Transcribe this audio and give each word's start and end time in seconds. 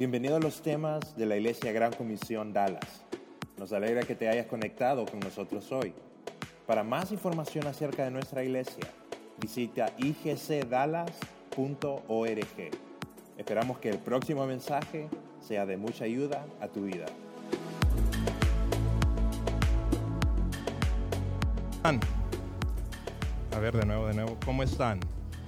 Bienvenido 0.00 0.36
a 0.36 0.40
los 0.40 0.62
temas 0.62 1.14
de 1.14 1.26
la 1.26 1.36
Iglesia 1.36 1.72
Gran 1.72 1.92
Comisión 1.92 2.54
Dallas. 2.54 3.04
Nos 3.58 3.70
alegra 3.70 4.00
que 4.00 4.14
te 4.14 4.30
hayas 4.30 4.46
conectado 4.46 5.04
con 5.04 5.20
nosotros 5.20 5.70
hoy. 5.72 5.92
Para 6.66 6.82
más 6.82 7.12
información 7.12 7.66
acerca 7.66 8.04
de 8.04 8.10
nuestra 8.10 8.42
iglesia, 8.42 8.86
visita 9.38 9.92
igcdallas.org. 9.98 11.10
Esperamos 13.36 13.78
que 13.78 13.90
el 13.90 13.98
próximo 13.98 14.46
mensaje 14.46 15.06
sea 15.38 15.66
de 15.66 15.76
mucha 15.76 16.04
ayuda 16.06 16.46
a 16.62 16.68
tu 16.68 16.86
vida. 16.86 17.04
A 21.82 23.58
ver, 23.58 23.76
de 23.76 23.84
nuevo, 23.84 24.06
de 24.06 24.14
nuevo. 24.14 24.38
¿Cómo 24.46 24.62
están? 24.62 25.00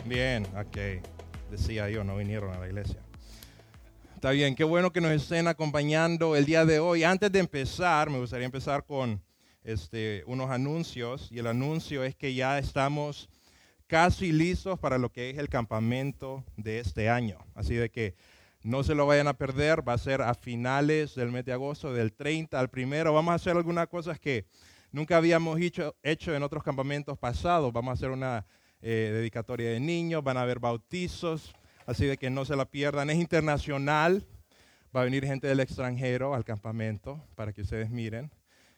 Bien, 0.04 0.46
ok. 0.54 1.00
Decía 1.50 1.88
yo, 1.88 2.04
no 2.04 2.18
vinieron 2.18 2.52
a 2.52 2.58
la 2.58 2.66
iglesia. 2.66 2.98
Está 4.22 4.30
bien, 4.30 4.54
qué 4.54 4.62
bueno 4.62 4.92
que 4.92 5.00
nos 5.00 5.10
estén 5.10 5.48
acompañando 5.48 6.36
el 6.36 6.44
día 6.44 6.64
de 6.64 6.78
hoy. 6.78 7.02
Antes 7.02 7.32
de 7.32 7.40
empezar, 7.40 8.08
me 8.08 8.20
gustaría 8.20 8.46
empezar 8.46 8.84
con 8.84 9.20
este, 9.64 10.22
unos 10.28 10.48
anuncios. 10.48 11.26
Y 11.32 11.40
el 11.40 11.48
anuncio 11.48 12.04
es 12.04 12.14
que 12.14 12.32
ya 12.32 12.56
estamos 12.60 13.28
casi 13.88 14.30
listos 14.30 14.78
para 14.78 14.96
lo 14.96 15.10
que 15.10 15.30
es 15.30 15.38
el 15.38 15.48
campamento 15.48 16.44
de 16.56 16.78
este 16.78 17.10
año. 17.10 17.36
Así 17.56 17.74
de 17.74 17.90
que 17.90 18.14
no 18.62 18.84
se 18.84 18.94
lo 18.94 19.06
vayan 19.06 19.26
a 19.26 19.36
perder. 19.36 19.86
Va 19.86 19.94
a 19.94 19.98
ser 19.98 20.22
a 20.22 20.34
finales 20.34 21.16
del 21.16 21.32
mes 21.32 21.44
de 21.44 21.54
agosto, 21.54 21.92
del 21.92 22.12
30 22.12 22.60
al 22.60 22.70
primero. 22.70 23.12
Vamos 23.12 23.32
a 23.32 23.34
hacer 23.34 23.56
algunas 23.56 23.88
cosas 23.88 24.20
que 24.20 24.46
nunca 24.92 25.16
habíamos 25.16 25.58
hecho, 25.60 25.96
en 26.32 26.42
otros 26.44 26.62
campamentos 26.62 27.18
pasados. 27.18 27.72
Vamos 27.72 27.90
a 27.90 27.94
hacer 27.94 28.10
una 28.10 28.46
eh, 28.82 29.10
dedicatoria 29.12 29.70
de 29.70 29.80
niños, 29.80 30.22
van 30.22 30.36
a 30.36 30.42
haber 30.42 30.60
bautizos, 30.60 31.52
así 31.92 32.06
de 32.06 32.18
que 32.18 32.30
no 32.30 32.44
se 32.44 32.56
la 32.56 32.64
pierdan. 32.64 33.10
Es 33.10 33.18
internacional, 33.18 34.26
va 34.94 35.02
a 35.02 35.04
venir 35.04 35.24
gente 35.24 35.46
del 35.46 35.60
extranjero 35.60 36.34
al 36.34 36.44
campamento 36.44 37.22
para 37.34 37.52
que 37.52 37.62
ustedes 37.62 37.90
miren, 37.90 38.30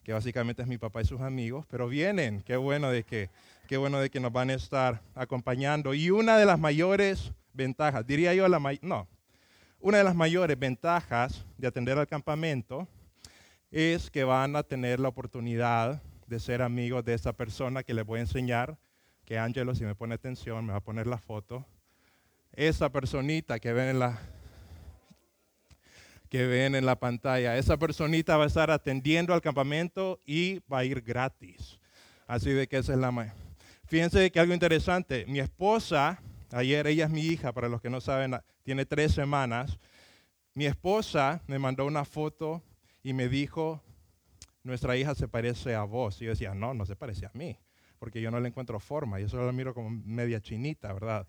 que 0.02 0.12
básicamente 0.12 0.62
es 0.62 0.68
mi 0.68 0.78
papá 0.78 1.00
y 1.00 1.04
sus 1.06 1.20
amigos, 1.20 1.64
pero 1.70 1.88
vienen, 1.88 2.42
qué 2.42 2.56
bueno 2.56 2.90
de 2.90 3.04
que, 3.04 3.30
qué 3.68 3.76
bueno 3.76 4.00
de 4.00 4.10
que 4.10 4.20
nos 4.20 4.32
van 4.32 4.50
a 4.50 4.54
estar 4.54 5.00
acompañando. 5.14 5.94
Y 5.94 6.10
una 6.10 6.36
de 6.36 6.44
las 6.44 6.58
mayores 6.58 7.32
ventajas, 7.52 8.06
diría 8.06 8.34
yo 8.34 8.46
la 8.48 8.60
no, 8.82 9.08
una 9.80 9.98
de 9.98 10.04
las 10.04 10.14
mayores 10.14 10.58
ventajas 10.58 11.44
de 11.56 11.68
atender 11.68 11.98
al 11.98 12.06
campamento 12.06 12.88
es 13.70 14.10
que 14.10 14.24
van 14.24 14.56
a 14.56 14.62
tener 14.62 14.98
la 14.98 15.08
oportunidad 15.08 16.02
de 16.26 16.40
ser 16.40 16.62
amigos 16.62 17.04
de 17.04 17.14
esa 17.14 17.32
persona 17.32 17.82
que 17.82 17.94
les 17.94 18.04
voy 18.04 18.18
a 18.18 18.22
enseñar, 18.22 18.76
que 19.24 19.38
Angelo, 19.38 19.74
si 19.74 19.84
me 19.84 19.94
pone 19.94 20.14
atención, 20.14 20.66
me 20.66 20.72
va 20.72 20.78
a 20.78 20.84
poner 20.84 21.06
la 21.06 21.18
foto. 21.18 21.64
Esa 22.56 22.90
personita 22.90 23.58
que 23.58 23.72
ven 23.72 23.88
en 23.88 23.98
la, 23.98 24.18
que 26.28 26.46
ven 26.46 26.74
en 26.74 26.86
la 26.86 26.98
pantalla, 26.98 27.56
esa 27.56 27.76
personita 27.76 28.36
va 28.36 28.44
a 28.44 28.46
estar 28.46 28.70
atendiendo 28.70 29.34
al 29.34 29.40
campamento 29.40 30.20
y 30.24 30.60
va 30.72 30.78
a 30.78 30.84
ir 30.84 31.00
gratis. 31.02 31.78
Así 32.26 32.50
de 32.50 32.66
que 32.68 32.78
esa 32.78 32.92
es 32.92 32.98
la... 32.98 33.34
Fíjense 33.86 34.30
que 34.30 34.40
algo 34.40 34.54
interesante, 34.54 35.26
mi 35.26 35.40
esposa, 35.40 36.20
ayer 36.52 36.86
ella 36.86 37.04
es 37.04 37.10
mi 37.10 37.22
hija, 37.22 37.52
para 37.52 37.68
los 37.68 37.80
que 37.80 37.90
no 37.90 38.00
saben, 38.00 38.36
tiene 38.62 38.86
tres 38.86 39.12
semanas, 39.12 39.78
mi 40.54 40.66
esposa 40.66 41.42
me 41.48 41.58
mandó 41.58 41.84
una 41.84 42.04
foto 42.04 42.62
y 43.02 43.12
me 43.12 43.28
dijo, 43.28 43.82
nuestra 44.62 44.96
hija 44.96 45.14
se 45.14 45.28
parece 45.28 45.74
a 45.74 45.82
vos. 45.82 46.22
Y 46.22 46.24
yo 46.24 46.30
decía, 46.30 46.54
no, 46.54 46.72
no 46.72 46.86
se 46.86 46.96
parece 46.96 47.26
a 47.26 47.30
mí, 47.34 47.58
porque 47.98 48.20
yo 48.20 48.30
no 48.30 48.40
le 48.40 48.48
encuentro 48.48 48.78
forma, 48.80 49.20
y 49.20 49.24
eso 49.24 49.44
la 49.44 49.52
miro 49.52 49.74
como 49.74 49.90
media 49.90 50.40
chinita, 50.40 50.92
¿verdad? 50.92 51.26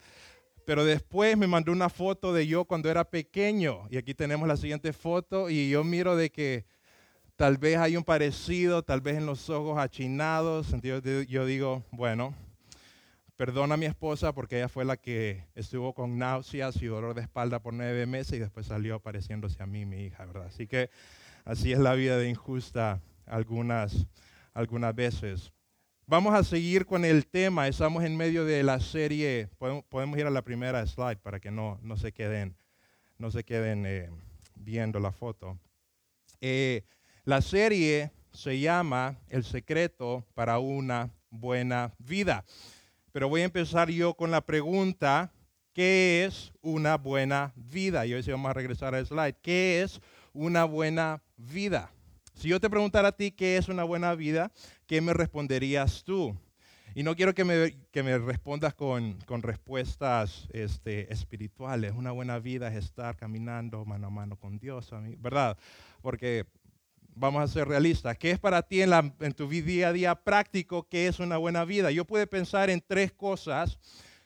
Pero 0.65 0.83
después 0.83 1.37
me 1.37 1.47
mandó 1.47 1.71
una 1.71 1.89
foto 1.89 2.33
de 2.33 2.47
yo 2.47 2.65
cuando 2.65 2.89
era 2.89 3.03
pequeño, 3.09 3.87
y 3.89 3.97
aquí 3.97 4.13
tenemos 4.13 4.47
la 4.47 4.57
siguiente 4.57 4.93
foto, 4.93 5.49
y 5.49 5.69
yo 5.69 5.83
miro 5.83 6.15
de 6.15 6.31
que 6.31 6.65
tal 7.35 7.57
vez 7.57 7.77
hay 7.77 7.97
un 7.97 8.03
parecido, 8.03 8.83
tal 8.83 9.01
vez 9.01 9.17
en 9.17 9.25
los 9.25 9.49
ojos 9.49 9.77
achinados, 9.77 10.73
entonces 10.73 11.27
yo 11.27 11.45
digo, 11.45 11.83
bueno, 11.91 12.33
perdona 13.35 13.73
a 13.73 13.77
mi 13.77 13.85
esposa 13.85 14.33
porque 14.33 14.57
ella 14.57 14.69
fue 14.69 14.85
la 14.85 14.97
que 14.97 15.43
estuvo 15.55 15.93
con 15.93 16.17
náuseas 16.17 16.81
y 16.81 16.85
dolor 16.85 17.13
de 17.13 17.21
espalda 17.21 17.59
por 17.59 17.73
nueve 17.73 18.05
meses 18.05 18.33
y 18.33 18.39
después 18.39 18.65
salió 18.65 18.99
pareciéndose 18.99 19.61
a 19.61 19.65
mí, 19.65 19.85
mi 19.85 20.05
hija, 20.05 20.25
¿verdad? 20.25 20.47
Así 20.47 20.67
que 20.67 20.89
Así 21.45 21.71
es 21.71 21.77
la 21.77 21.93
vida 21.93 22.17
de 22.17 22.27
injusta 22.27 22.99
algunas, 23.27 24.07
algunas 24.55 24.95
veces. 24.95 25.51
Vamos 26.07 26.35
a 26.35 26.43
seguir 26.43 26.85
con 26.85 27.03
el 27.03 27.25
tema. 27.25 27.67
Estamos 27.67 28.03
en 28.03 28.15
medio 28.15 28.45
de 28.45 28.61
la 28.61 28.79
serie. 28.79 29.49
Podemos, 29.57 30.19
ir 30.19 30.27
a 30.27 30.29
la 30.29 30.43
primera 30.43 30.85
slide 30.85 31.17
para 31.17 31.39
que 31.39 31.49
no, 31.49 31.79
no 31.81 31.97
se 31.97 32.11
queden, 32.11 32.55
no 33.17 33.31
se 33.31 33.43
queden 33.43 33.87
eh, 33.87 34.11
viendo 34.53 34.99
la 34.99 35.11
foto. 35.11 35.57
Eh, 36.41 36.83
la 37.23 37.41
serie 37.41 38.11
se 38.31 38.59
llama 38.59 39.17
El 39.29 39.43
secreto 39.43 40.23
para 40.35 40.59
una 40.59 41.09
buena 41.31 41.95
vida. 41.97 42.45
Pero 43.11 43.27
voy 43.27 43.41
a 43.41 43.45
empezar 43.45 43.89
yo 43.89 44.13
con 44.13 44.29
la 44.29 44.41
pregunta, 44.41 45.31
¿qué 45.73 46.23
es 46.23 46.51
una 46.61 46.97
buena 46.97 47.51
vida? 47.55 48.05
Y 48.05 48.13
hoy 48.13 48.21
sí 48.21 48.29
vamos 48.29 48.51
a 48.51 48.53
regresar 48.53 48.93
al 48.93 49.07
slide. 49.07 49.37
¿Qué 49.41 49.81
es 49.81 49.99
una 50.33 50.65
buena 50.65 51.23
vida? 51.35 51.89
Si 52.35 52.49
yo 52.49 52.59
te 52.59 52.69
preguntara 52.69 53.07
a 53.07 53.15
ti 53.15 53.31
qué 53.31 53.57
es 53.57 53.69
una 53.69 53.85
buena 53.85 54.13
vida, 54.13 54.51
¿qué 54.87 55.01
me 55.01 55.13
responderías 55.13 56.03
tú? 56.03 56.35
Y 56.93 57.03
no 57.03 57.15
quiero 57.15 57.33
que 57.33 57.43
me, 57.43 57.75
que 57.91 58.03
me 58.03 58.17
respondas 58.17 58.73
con, 58.73 59.19
con 59.25 59.41
respuestas 59.41 60.47
este, 60.51 61.11
espirituales. 61.11 61.93
Una 61.93 62.11
buena 62.11 62.39
vida 62.39 62.69
es 62.69 62.85
estar 62.85 63.17
caminando 63.17 63.83
mano 63.83 64.07
a 64.07 64.09
mano 64.09 64.37
con 64.37 64.57
Dios, 64.57 64.89
¿verdad? 65.19 65.57
Porque 66.01 66.45
vamos 67.15 67.43
a 67.43 67.51
ser 67.51 67.67
realistas. 67.67 68.17
¿Qué 68.17 68.31
es 68.31 68.39
para 68.39 68.61
ti 68.61 68.81
en, 68.81 68.91
la, 68.91 69.13
en 69.19 69.33
tu 69.33 69.49
día 69.49 69.89
a 69.89 69.93
día 69.93 70.15
práctico? 70.15 70.87
¿Qué 70.87 71.07
es 71.07 71.19
una 71.19 71.35
buena 71.35 71.65
vida? 71.65 71.91
Yo 71.91 72.05
puedo 72.05 72.25
pensar 72.27 72.69
en 72.69 72.81
tres 72.85 73.11
cosas 73.11 73.77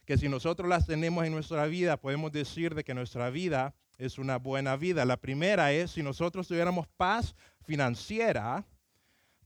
que 0.06 0.18
si 0.18 0.30
nosotros 0.30 0.68
las 0.68 0.86
tenemos 0.86 1.26
en 1.26 1.32
nuestra 1.32 1.66
vida, 1.66 1.98
podemos 1.98 2.32
decir 2.32 2.76
de 2.76 2.84
que 2.84 2.94
nuestra 2.94 3.30
vida 3.30 3.74
es 3.98 4.18
una 4.18 4.38
buena 4.38 4.76
vida. 4.76 5.06
La 5.06 5.18
primera 5.18 5.72
es, 5.72 5.92
si 5.92 6.04
nosotros 6.04 6.48
tuviéramos 6.48 6.88
paz 6.98 7.36
financiera, 7.64 8.66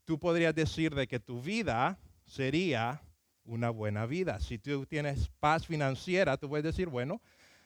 tú 0.06 0.20
podrías 0.20 0.56
decir 0.56 0.96
de 0.96 1.08
que 1.08 1.20
tu 1.20 1.42
vida 1.42 2.00
sería 2.26 3.02
una 3.46 3.70
buena 3.70 4.06
vida. 4.06 4.40
Si 4.40 4.58
tú 4.58 4.86
tienes 4.86 5.30
paz 5.40 5.68
financiera, 5.68 6.38
tú 6.38 6.50
puedes 6.50 6.64
decir, 6.64 6.88
bueno, 6.88 7.22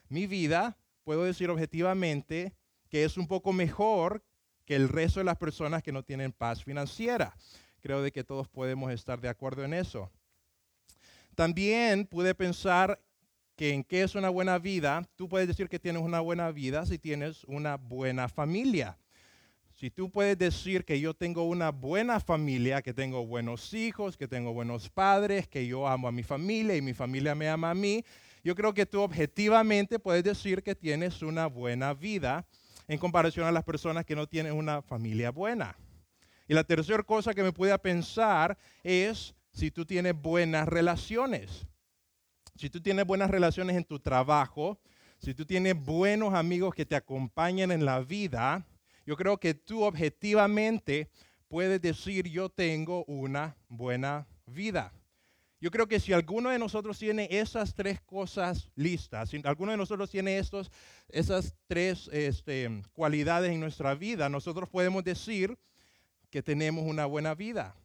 mi 0.10 0.28
vida, 0.28 0.78
puedo 1.04 1.24
decir 1.24 1.50
objetivamente 1.50 2.54
que 2.90 3.04
es 3.04 3.18
un 3.18 3.28
poco 3.28 3.54
mejor 3.54 4.24
que 4.66 4.76
el 4.76 4.90
resto 4.90 5.20
de 5.20 5.26
las 5.26 5.38
personas 5.38 5.84
que 5.84 5.92
no 5.92 6.04
tienen 6.04 6.32
paz 6.32 6.64
financiera. 6.64 7.36
Creo 7.82 8.02
de 8.02 8.12
que 8.12 8.24
todos 8.24 8.48
podemos 8.48 8.92
estar 8.92 9.22
de 9.22 9.30
acuerdo 9.30 9.64
en 9.64 9.74
eso. 9.74 10.12
También 11.36 12.06
pude 12.06 12.34
pensar 12.34 13.00
que 13.56 13.74
en 13.74 13.84
qué 13.84 14.04
es 14.04 14.16
una 14.16 14.30
buena 14.30 14.60
vida, 14.60 15.08
tú 15.16 15.30
puedes 15.30 15.48
decir 15.48 15.70
que 15.70 15.80
tienes 15.80 16.02
una 16.02 16.20
buena 16.20 16.52
vida 16.52 16.86
si 16.86 17.00
tienes 17.00 17.44
una 17.46 17.78
buena 17.78 18.28
familia. 18.28 18.98
Si 19.80 19.92
tú 19.92 20.10
puedes 20.10 20.36
decir 20.40 20.84
que 20.84 21.00
yo 21.00 21.14
tengo 21.14 21.44
una 21.44 21.70
buena 21.70 22.20
familia, 22.20 22.82
que 22.82 22.96
tengo 22.96 23.28
buenos 23.28 23.76
hijos, 23.76 24.18
que 24.18 24.28
tengo 24.28 24.52
buenos 24.52 24.90
padres, 24.90 25.48
que 25.48 25.68
yo 25.68 25.88
amo 25.88 26.08
a 26.08 26.12
mi 26.12 26.24
familia 26.24 26.76
y 26.76 26.82
mi 26.82 26.96
familia 26.96 27.36
me 27.36 27.48
ama 27.48 27.70
a 27.70 27.76
mí, 27.76 28.04
yo 28.44 28.56
creo 28.56 28.74
que 28.74 28.88
tú 28.88 29.02
objetivamente 29.02 30.00
puedes 30.00 30.24
decir 30.24 30.64
que 30.64 30.74
tienes 30.74 31.22
una 31.22 31.46
buena 31.46 31.94
vida 31.94 32.48
en 32.88 32.98
comparación 32.98 33.46
a 33.46 33.52
las 33.52 33.64
personas 33.64 34.04
que 34.04 34.16
no 34.16 34.26
tienen 34.26 34.54
una 34.54 34.82
familia 34.82 35.30
buena. 35.30 35.78
Y 36.48 36.56
la 36.56 36.64
tercera 36.64 37.04
cosa 37.04 37.36
que 37.36 37.44
me 37.44 37.54
puede 37.54 37.78
pensar 37.78 38.58
es 38.82 39.36
si 39.52 39.70
tú 39.70 39.86
tienes 39.86 40.20
buenas 40.20 40.68
relaciones. 40.68 41.68
Si 42.56 42.72
tú 42.72 42.82
tienes 42.82 43.06
buenas 43.06 43.30
relaciones 43.30 43.78
en 43.78 43.86
tu 43.86 44.00
trabajo, 44.00 44.80
si 45.20 45.36
tú 45.36 45.46
tienes 45.46 45.76
buenos 45.76 46.34
amigos 46.34 46.74
que 46.74 46.88
te 46.88 46.96
acompañan 46.96 47.72
en 47.72 47.86
la 47.86 48.00
vida, 48.00 48.66
yo 49.08 49.16
creo 49.16 49.40
que 49.40 49.54
tú 49.54 49.84
objetivamente 49.84 51.10
puedes 51.48 51.82
decir 51.82 52.28
yo 52.28 52.50
tengo 52.50 53.06
una 53.06 53.56
buena 53.70 54.28
vida. 54.46 54.92
Yo 55.62 55.72
creo 55.72 55.88
que 55.88 56.02
si 56.02 56.12
alguno 56.12 56.50
de 56.50 56.60
nosotros 56.60 57.00
tiene 57.00 57.30
esas 57.32 57.74
tres 57.74 58.02
cosas 58.02 58.70
listas, 58.76 59.30
si 59.30 59.42
alguno 59.46 59.72
de 59.72 59.78
nosotros 59.78 60.12
tiene 60.12 60.38
estos, 60.40 60.70
esas 61.08 61.56
tres 61.68 62.10
este, 62.12 62.84
cualidades 62.92 63.54
en 63.54 63.62
nuestra 63.62 63.96
vida, 63.96 64.28
nosotros 64.28 64.68
podemos 64.68 65.06
decir 65.06 65.58
que 66.30 66.44
tenemos 66.44 66.84
una 66.84 67.06
buena 67.06 67.34
vida. 67.34 67.78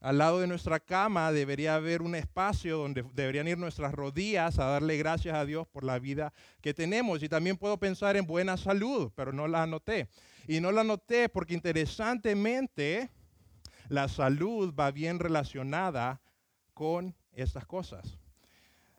Al 0.00 0.18
lado 0.18 0.40
de 0.40 0.48
nuestra 0.48 0.80
cama 0.80 1.30
debería 1.30 1.76
haber 1.76 2.02
un 2.02 2.16
espacio 2.16 2.78
donde 2.78 3.04
deberían 3.14 3.46
ir 3.46 3.58
nuestras 3.58 3.92
rodillas 3.92 4.58
a 4.58 4.64
darle 4.64 4.96
gracias 4.96 5.36
a 5.36 5.44
Dios 5.44 5.68
por 5.68 5.84
la 5.84 6.00
vida 6.00 6.32
que 6.60 6.74
tenemos. 6.74 7.22
Y 7.22 7.28
también 7.28 7.56
puedo 7.56 7.78
pensar 7.78 8.16
en 8.16 8.26
buena 8.26 8.56
salud, 8.56 9.12
pero 9.14 9.32
no 9.32 9.46
la 9.46 9.62
anoté. 9.62 10.08
Y 10.46 10.60
no 10.60 10.72
la 10.72 10.82
anoté 10.82 11.28
porque 11.28 11.54
interesantemente 11.54 13.10
la 13.88 14.08
salud 14.08 14.74
va 14.74 14.90
bien 14.90 15.18
relacionada 15.18 16.20
con 16.74 17.14
estas 17.32 17.66
cosas. 17.66 18.18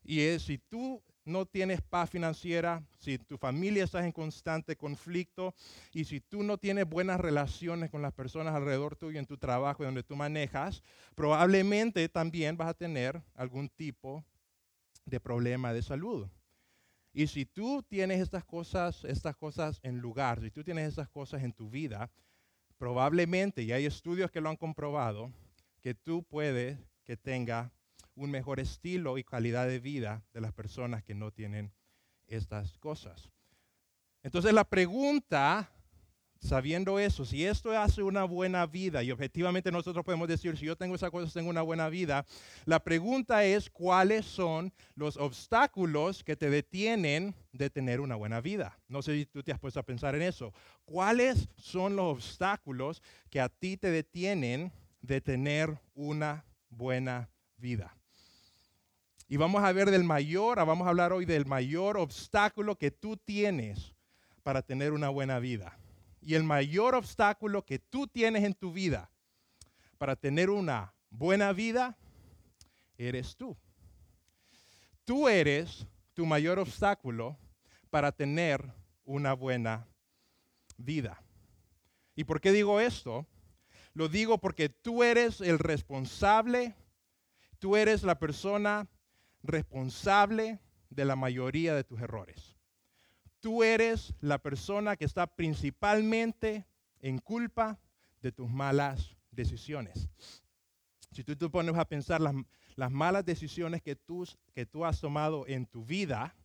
Y 0.03 0.21
es 0.21 0.43
si 0.43 0.57
tú 0.57 1.01
no 1.25 1.45
tienes 1.45 1.81
paz 1.81 2.09
financiera, 2.09 2.83
si 2.99 3.17
tu 3.17 3.37
familia 3.37 3.83
está 3.83 4.03
en 4.03 4.11
constante 4.11 4.75
conflicto 4.75 5.53
y 5.93 6.05
si 6.05 6.19
tú 6.19 6.43
no 6.43 6.57
tienes 6.57 6.87
buenas 6.87 7.19
relaciones 7.19 7.89
con 7.89 8.01
las 8.01 8.13
personas 8.13 8.55
alrededor 8.55 8.95
tuyo 8.95 9.19
en 9.19 9.25
tu 9.25 9.37
trabajo 9.37 9.83
y 9.83 9.85
donde 9.85 10.03
tú 10.03 10.15
manejas, 10.15 10.83
probablemente 11.15 12.07
también 12.09 12.57
vas 12.57 12.69
a 12.69 12.73
tener 12.73 13.21
algún 13.35 13.69
tipo 13.69 14.23
de 15.05 15.19
problema 15.19 15.73
de 15.73 15.83
salud. 15.83 16.27
Y 17.13 17.27
si 17.27 17.45
tú 17.45 17.83
tienes 17.83 18.21
estas 18.21 18.45
cosas, 18.45 19.03
estas 19.03 19.35
cosas 19.35 19.79
en 19.83 19.99
lugar, 19.99 20.41
si 20.41 20.51
tú 20.51 20.63
tienes 20.63 20.87
estas 20.87 21.09
cosas 21.09 21.43
en 21.43 21.53
tu 21.53 21.69
vida, 21.69 22.09
probablemente, 22.77 23.63
y 23.63 23.71
hay 23.71 23.85
estudios 23.85 24.31
que 24.31 24.41
lo 24.41 24.49
han 24.49 24.55
comprobado, 24.57 25.31
que 25.81 25.93
tú 25.93 26.23
puedes 26.23 26.79
que 27.03 27.17
tenga 27.17 27.73
un 28.15 28.31
mejor 28.31 28.59
estilo 28.59 29.17
y 29.17 29.23
calidad 29.23 29.67
de 29.67 29.79
vida 29.79 30.23
de 30.33 30.41
las 30.41 30.53
personas 30.53 31.03
que 31.03 31.15
no 31.15 31.31
tienen 31.31 31.73
estas 32.27 32.77
cosas. 32.77 33.29
Entonces 34.23 34.53
la 34.53 34.63
pregunta 34.63 35.69
sabiendo 36.41 36.99
eso, 36.99 37.23
si 37.23 37.45
esto 37.45 37.71
hace 37.77 38.01
una 38.01 38.23
buena 38.23 38.65
vida, 38.65 39.03
y 39.03 39.11
objetivamente 39.11 39.71
nosotros 39.71 40.03
podemos 40.03 40.27
decir, 40.27 40.57
si 40.57 40.65
yo 40.65 40.75
tengo 40.75 40.95
esa 40.95 41.11
cosa, 41.11 41.31
tengo 41.31 41.49
una 41.49 41.61
buena 41.61 41.87
vida, 41.87 42.25
la 42.65 42.79
pregunta 42.79 43.45
es 43.45 43.69
cuáles 43.69 44.25
son 44.25 44.73
los 44.95 45.17
obstáculos 45.17 46.23
que 46.23 46.35
te 46.35 46.49
detienen 46.49 47.35
de 47.53 47.69
tener 47.69 48.01
una 48.01 48.15
buena 48.15 48.41
vida. 48.41 48.79
No 48.87 49.01
sé 49.01 49.15
si 49.15 49.25
tú 49.27 49.43
te 49.43 49.51
has 49.51 49.59
puesto 49.59 49.79
a 49.79 49.83
pensar 49.83 50.15
en 50.15 50.23
eso. 50.23 50.51
¿Cuáles 50.83 51.47
son 51.57 51.95
los 51.95 52.17
obstáculos 52.17 53.01
que 53.29 53.39
a 53.39 53.49
ti 53.49 53.77
te 53.77 53.91
detienen 53.91 54.71
de 55.01 55.21
tener 55.21 55.79
una 55.93 56.43
buena 56.69 57.29
vida? 57.57 57.95
Y 59.27 59.37
vamos 59.37 59.63
a 59.63 59.71
ver 59.71 59.91
del 59.91 60.03
mayor, 60.03 60.57
vamos 60.65 60.87
a 60.87 60.89
hablar 60.89 61.13
hoy 61.13 61.25
del 61.25 61.45
mayor 61.45 61.97
obstáculo 61.97 62.77
que 62.77 62.91
tú 62.91 63.15
tienes 63.15 63.93
para 64.43 64.61
tener 64.61 64.91
una 64.91 65.09
buena 65.09 65.39
vida 65.39 65.77
y 66.21 66.35
el 66.35 66.43
mayor 66.43 66.95
obstáculo 66.95 67.65
que 67.65 67.79
tú 67.79 68.07
tienes 68.07 68.43
en 68.43 68.53
tu 68.53 68.71
vida 68.71 69.11
para 69.97 70.15
tener 70.15 70.49
una 70.49 70.93
buena 71.09 71.51
vida, 71.51 71.97
eres 72.97 73.35
tú. 73.35 73.57
Tú 75.03 75.27
eres 75.27 75.87
tu 76.13 76.25
mayor 76.25 76.59
obstáculo 76.59 77.37
para 77.89 78.11
tener 78.11 78.71
una 79.03 79.33
buena 79.33 79.87
vida. 80.77 81.21
¿Y 82.15 82.23
por 82.23 82.39
qué 82.39 82.51
digo 82.51 82.79
esto? 82.79 83.25
Lo 83.93 84.07
digo 84.07 84.37
porque 84.37 84.69
tú 84.69 85.03
eres 85.03 85.41
el 85.41 85.59
responsable, 85.59 86.75
tú 87.59 87.75
eres 87.75 88.03
la 88.03 88.19
persona 88.19 88.87
responsable 89.43 90.59
de 90.89 91.05
la 91.05 91.15
mayoría 91.15 91.73
de 91.73 91.83
tus 91.83 91.99
errores 91.99 92.60
tú 93.41 93.63
eres 93.63 94.13
la 94.21 94.37
persona 94.37 94.95
que 94.95 95.05
está 95.05 95.27
principalmente 95.27 96.65
en 97.01 97.17
culpa 97.17 97.79
de 98.21 98.31
tus 98.31 98.49
malas 98.49 99.15
decisiones. 99.31 100.07
Si 101.11 101.23
tú 101.23 101.35
te 101.35 101.49
pones 101.49 101.75
a 101.75 101.85
pensar 101.85 102.21
las, 102.21 102.91
malas 102.91 103.25
decisiones 103.25 103.81
que 103.81 103.95
tú, 103.95 104.25
que 104.53 104.65
tú 104.65 104.85
has 104.85 105.01
tomado 105.01 105.45
en 105.47 105.65
tu 105.65 105.83
vida, 105.83 106.35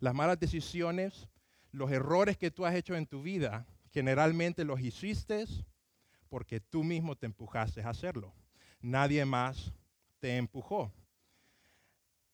las 0.00 0.14
malas 0.14 0.38
decisiones, 0.38 1.28
los 1.70 1.90
errores 1.90 2.36
que 2.36 2.50
tú 2.50 2.66
has 2.66 2.74
hecho 2.74 2.94
en 2.94 3.06
tu 3.06 3.22
vida, 3.22 3.66
generalmente 3.90 4.64
los 4.64 4.80
hiciste 4.80 5.46
porque 6.28 6.60
tú 6.60 6.84
mismo 6.84 7.16
te 7.16 7.26
empujaste 7.26 7.82
a 7.82 7.90
hacerlo. 7.90 8.34
Nadie 8.80 9.24
más 9.24 9.72
te 10.18 10.36
empujó. 10.36 10.92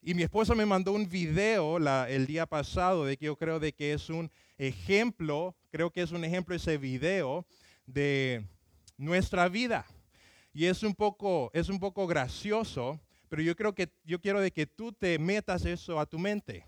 Y 0.00 0.14
mi 0.14 0.22
esposa 0.22 0.54
me 0.54 0.64
mandó 0.64 0.92
un 0.92 1.08
video 1.08 1.76
el 2.06 2.26
día 2.26 2.46
pasado 2.46 3.04
de 3.04 3.16
que 3.16 3.26
yo 3.26 3.36
creo 3.36 3.58
de 3.58 3.72
que 3.72 3.92
es 3.92 4.08
un 4.08 4.30
ejemplo, 4.56 5.56
creo 5.70 5.90
que 5.90 6.02
es 6.02 6.12
un 6.12 6.24
ejemplo 6.24 6.54
ese 6.54 6.78
video 6.78 7.46
de 7.84 8.46
nuestra 8.96 9.48
vida. 9.48 9.86
Y 10.52 10.66
es 10.66 10.82
un 10.82 10.94
poco, 10.94 11.50
es 11.52 11.68
un 11.68 11.80
poco 11.80 12.06
gracioso, 12.06 13.00
pero 13.28 13.42
yo 13.42 13.56
creo 13.56 13.74
que 13.74 13.92
yo 14.04 14.20
quiero 14.20 14.40
de 14.40 14.52
que 14.52 14.66
tú 14.66 14.92
te 14.92 15.18
metas 15.18 15.64
eso 15.64 15.98
a 15.98 16.06
tu 16.06 16.18
mente. 16.18 16.64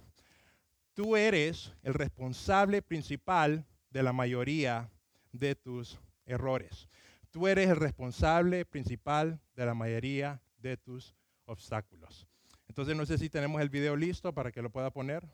Tú 0.93 1.17
eres 1.17 1.73
el 1.83 1.94
responsable 1.94 2.83
principal 2.83 3.65
de 3.91 4.03
la 4.03 4.12
mayoría 4.12 4.91
de 5.33 5.55
tus 5.55 6.00
errores. 6.26 6.88
Tú 7.31 7.47
eres 7.47 7.71
el 7.71 7.76
responsable 7.76 8.65
principal 8.65 9.41
de 9.55 9.67
la 9.67 9.75
mayoría 9.75 10.43
de 10.59 10.76
tus 10.76 11.15
obstáculos. 11.44 12.26
Entonces 12.70 12.94
no 12.94 13.05
sé 13.05 13.19
si 13.19 13.28
tenemos 13.28 13.61
el 13.61 13.69
video 13.69 13.96
listo 13.96 14.32
para 14.32 14.52
que 14.52 14.62
lo 14.62 14.70
pueda 14.70 14.93
poner. 14.93 15.26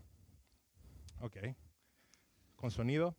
Ok. 1.21 1.37
Con 2.55 2.71
sonido. 2.71 3.15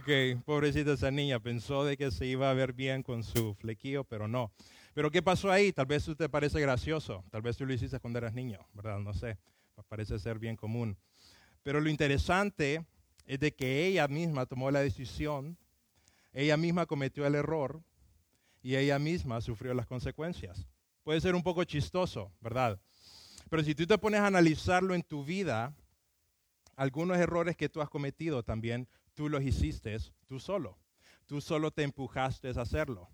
Ok, 0.00 0.42
pobrecita 0.46 0.94
esa 0.94 1.10
niña, 1.10 1.40
pensó 1.40 1.84
de 1.84 1.98
que 1.98 2.10
se 2.10 2.24
iba 2.24 2.50
a 2.50 2.54
ver 2.54 2.72
bien 2.72 3.02
con 3.02 3.22
su 3.22 3.54
flequillo, 3.56 4.02
pero 4.02 4.28
no. 4.28 4.50
Pero 4.94 5.10
¿qué 5.10 5.20
pasó 5.20 5.52
ahí? 5.52 5.74
Tal 5.74 5.84
vez 5.84 6.10
te 6.16 6.26
parece 6.30 6.58
gracioso, 6.58 7.22
tal 7.30 7.42
vez 7.42 7.58
tú 7.58 7.66
lo 7.66 7.74
hiciste 7.74 8.00
cuando 8.00 8.18
eras 8.18 8.32
niño, 8.32 8.66
¿verdad? 8.72 8.98
No 8.98 9.12
sé, 9.12 9.36
parece 9.88 10.18
ser 10.18 10.38
bien 10.38 10.56
común. 10.56 10.96
Pero 11.62 11.82
lo 11.82 11.90
interesante 11.90 12.82
es 13.26 13.40
de 13.40 13.52
que 13.52 13.84
ella 13.88 14.08
misma 14.08 14.46
tomó 14.46 14.70
la 14.70 14.80
decisión, 14.80 15.58
ella 16.32 16.56
misma 16.56 16.86
cometió 16.86 17.26
el 17.26 17.34
error 17.34 17.82
y 18.62 18.76
ella 18.76 18.98
misma 18.98 19.42
sufrió 19.42 19.74
las 19.74 19.86
consecuencias. 19.86 20.66
Puede 21.02 21.20
ser 21.20 21.34
un 21.34 21.42
poco 21.42 21.62
chistoso, 21.64 22.32
¿verdad? 22.40 22.80
Pero 23.50 23.62
si 23.62 23.74
tú 23.74 23.86
te 23.86 23.98
pones 23.98 24.20
a 24.20 24.28
analizarlo 24.28 24.94
en 24.94 25.02
tu 25.02 25.26
vida, 25.26 25.74
algunos 26.74 27.18
errores 27.18 27.54
que 27.54 27.68
tú 27.68 27.82
has 27.82 27.90
cometido 27.90 28.42
también 28.42 28.88
tú 29.20 29.28
los 29.28 29.44
hiciste 29.44 29.98
tú 30.26 30.40
solo. 30.40 30.78
Tú 31.26 31.42
solo 31.42 31.70
te 31.70 31.82
empujaste 31.82 32.48
a 32.48 32.62
hacerlo. 32.62 33.10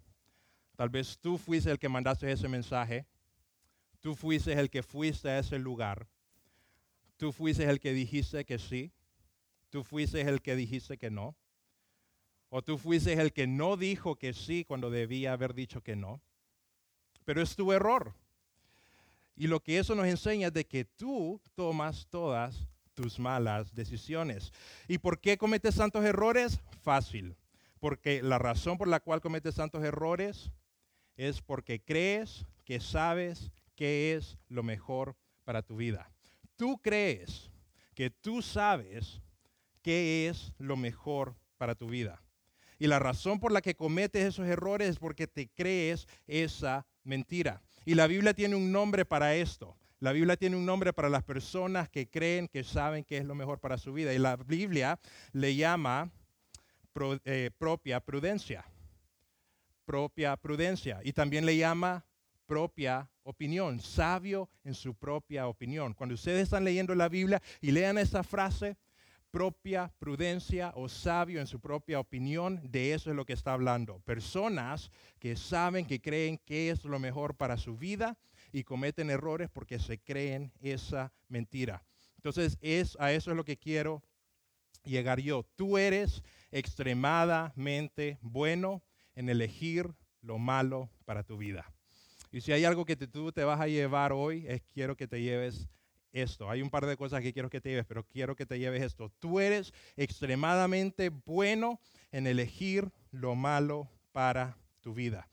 Tal 0.76 0.88
vez 0.88 1.18
tú 1.18 1.36
fuiste 1.36 1.68
el 1.68 1.80
que 1.80 1.88
mandaste 1.88 2.30
ese 2.30 2.46
mensaje. 2.46 3.08
Tú 4.00 4.14
fuiste 4.14 4.52
el 4.52 4.70
que 4.70 4.84
fuiste 4.84 5.28
a 5.28 5.40
ese 5.40 5.58
lugar. 5.58 6.06
Tú 7.16 7.32
fuiste 7.32 7.64
el 7.64 7.80
que 7.80 7.92
dijiste 7.92 8.44
que 8.44 8.60
sí. 8.60 8.92
Tú 9.68 9.82
fuiste 9.82 10.20
el 10.20 10.42
que 10.42 10.54
dijiste 10.54 10.96
que 10.96 11.10
no. 11.10 11.34
O 12.50 12.62
tú 12.62 12.78
fuiste 12.78 13.14
el 13.14 13.32
que 13.32 13.48
no 13.48 13.76
dijo 13.76 14.14
que 14.14 14.32
sí 14.32 14.64
cuando 14.64 14.90
debía 14.90 15.32
haber 15.32 15.54
dicho 15.54 15.82
que 15.82 15.96
no. 15.96 16.22
Pero 17.24 17.42
es 17.42 17.56
tu 17.56 17.72
error. 17.72 18.14
Y 19.34 19.48
lo 19.48 19.58
que 19.58 19.80
eso 19.80 19.96
nos 19.96 20.06
enseña 20.06 20.46
es 20.46 20.54
de 20.54 20.66
que 20.66 20.84
tú 20.84 21.40
tomas 21.56 22.06
todas 22.06 22.68
tus 22.96 23.20
malas 23.20 23.74
decisiones. 23.74 24.52
¿Y 24.88 24.98
por 24.98 25.20
qué 25.20 25.38
cometes 25.38 25.76
tantos 25.76 26.04
errores? 26.04 26.58
Fácil. 26.82 27.36
Porque 27.78 28.22
la 28.22 28.38
razón 28.38 28.78
por 28.78 28.88
la 28.88 29.00
cual 29.00 29.20
cometes 29.20 29.54
tantos 29.54 29.84
errores 29.84 30.50
es 31.16 31.40
porque 31.42 31.80
crees 31.80 32.44
que 32.64 32.80
sabes 32.80 33.52
qué 33.76 34.16
es 34.16 34.38
lo 34.48 34.62
mejor 34.62 35.14
para 35.44 35.62
tu 35.62 35.76
vida. 35.76 36.10
Tú 36.56 36.78
crees 36.78 37.50
que 37.94 38.10
tú 38.10 38.42
sabes 38.42 39.20
qué 39.82 40.26
es 40.26 40.52
lo 40.58 40.76
mejor 40.76 41.36
para 41.58 41.74
tu 41.74 41.88
vida. 41.88 42.22
Y 42.78 42.86
la 42.86 42.98
razón 42.98 43.38
por 43.38 43.52
la 43.52 43.60
que 43.60 43.76
cometes 43.76 44.24
esos 44.24 44.46
errores 44.46 44.88
es 44.88 44.98
porque 44.98 45.26
te 45.26 45.48
crees 45.48 46.08
esa 46.26 46.86
mentira. 47.04 47.62
Y 47.84 47.94
la 47.94 48.06
Biblia 48.06 48.34
tiene 48.34 48.56
un 48.56 48.72
nombre 48.72 49.04
para 49.04 49.34
esto. 49.34 49.76
La 49.98 50.12
Biblia 50.12 50.36
tiene 50.36 50.56
un 50.56 50.66
nombre 50.66 50.92
para 50.92 51.08
las 51.08 51.22
personas 51.22 51.88
que 51.88 52.08
creen 52.08 52.48
que 52.48 52.64
saben 52.64 53.02
qué 53.02 53.16
es 53.16 53.24
lo 53.24 53.34
mejor 53.34 53.60
para 53.60 53.78
su 53.78 53.94
vida. 53.94 54.12
Y 54.12 54.18
la 54.18 54.36
Biblia 54.36 55.00
le 55.32 55.56
llama 55.56 56.10
eh, 57.24 57.50
propia 57.56 58.00
prudencia. 58.00 58.64
Propia 59.86 60.36
prudencia. 60.36 61.00
Y 61.02 61.12
también 61.14 61.46
le 61.46 61.56
llama 61.56 62.04
propia 62.46 63.08
opinión, 63.22 63.80
sabio 63.80 64.50
en 64.64 64.74
su 64.74 64.94
propia 64.94 65.48
opinión. 65.48 65.94
Cuando 65.94 66.14
ustedes 66.14 66.42
están 66.42 66.64
leyendo 66.64 66.94
la 66.94 67.08
Biblia 67.08 67.42
y 67.62 67.70
lean 67.70 67.96
esa 67.96 68.22
frase, 68.22 68.76
propia 69.30 69.92
prudencia 69.98 70.72
o 70.76 70.88
sabio 70.88 71.40
en 71.40 71.46
su 71.46 71.58
propia 71.58 72.00
opinión, 72.00 72.60
de 72.70 72.92
eso 72.92 73.10
es 73.10 73.16
lo 73.16 73.24
que 73.24 73.32
está 73.32 73.54
hablando. 73.54 73.98
Personas 74.00 74.90
que 75.18 75.36
saben, 75.36 75.86
que 75.86 76.00
creen 76.00 76.38
que 76.38 76.70
es 76.70 76.84
lo 76.84 76.98
mejor 76.98 77.34
para 77.34 77.56
su 77.56 77.76
vida 77.76 78.16
y 78.56 78.64
cometen 78.64 79.10
errores 79.10 79.50
porque 79.50 79.78
se 79.78 79.98
creen 79.98 80.50
esa 80.62 81.12
mentira. 81.28 81.84
Entonces, 82.16 82.56
es, 82.62 82.96
a 82.98 83.12
eso 83.12 83.30
es 83.30 83.36
lo 83.36 83.44
que 83.44 83.58
quiero 83.58 84.02
llegar 84.82 85.20
yo. 85.20 85.44
Tú 85.56 85.76
eres 85.76 86.22
extremadamente 86.50 88.16
bueno 88.22 88.82
en 89.14 89.28
elegir 89.28 89.92
lo 90.22 90.38
malo 90.38 90.88
para 91.04 91.22
tu 91.22 91.36
vida. 91.36 91.70
Y 92.32 92.40
si 92.40 92.52
hay 92.52 92.64
algo 92.64 92.86
que 92.86 92.96
tú 92.96 93.30
te 93.30 93.44
vas 93.44 93.60
a 93.60 93.68
llevar 93.68 94.12
hoy, 94.12 94.46
es 94.48 94.62
quiero 94.62 94.96
que 94.96 95.06
te 95.06 95.20
lleves 95.20 95.68
esto. 96.12 96.48
Hay 96.48 96.62
un 96.62 96.70
par 96.70 96.86
de 96.86 96.96
cosas 96.96 97.20
que 97.20 97.34
quiero 97.34 97.50
que 97.50 97.60
te 97.60 97.68
lleves, 97.68 97.84
pero 97.84 98.04
quiero 98.04 98.36
que 98.36 98.46
te 98.46 98.58
lleves 98.58 98.82
esto. 98.82 99.12
Tú 99.18 99.38
eres 99.38 99.74
extremadamente 99.98 101.10
bueno 101.10 101.78
en 102.10 102.26
elegir 102.26 102.90
lo 103.10 103.34
malo 103.34 103.90
para 104.12 104.56
tu 104.80 104.94
vida. 104.94 105.28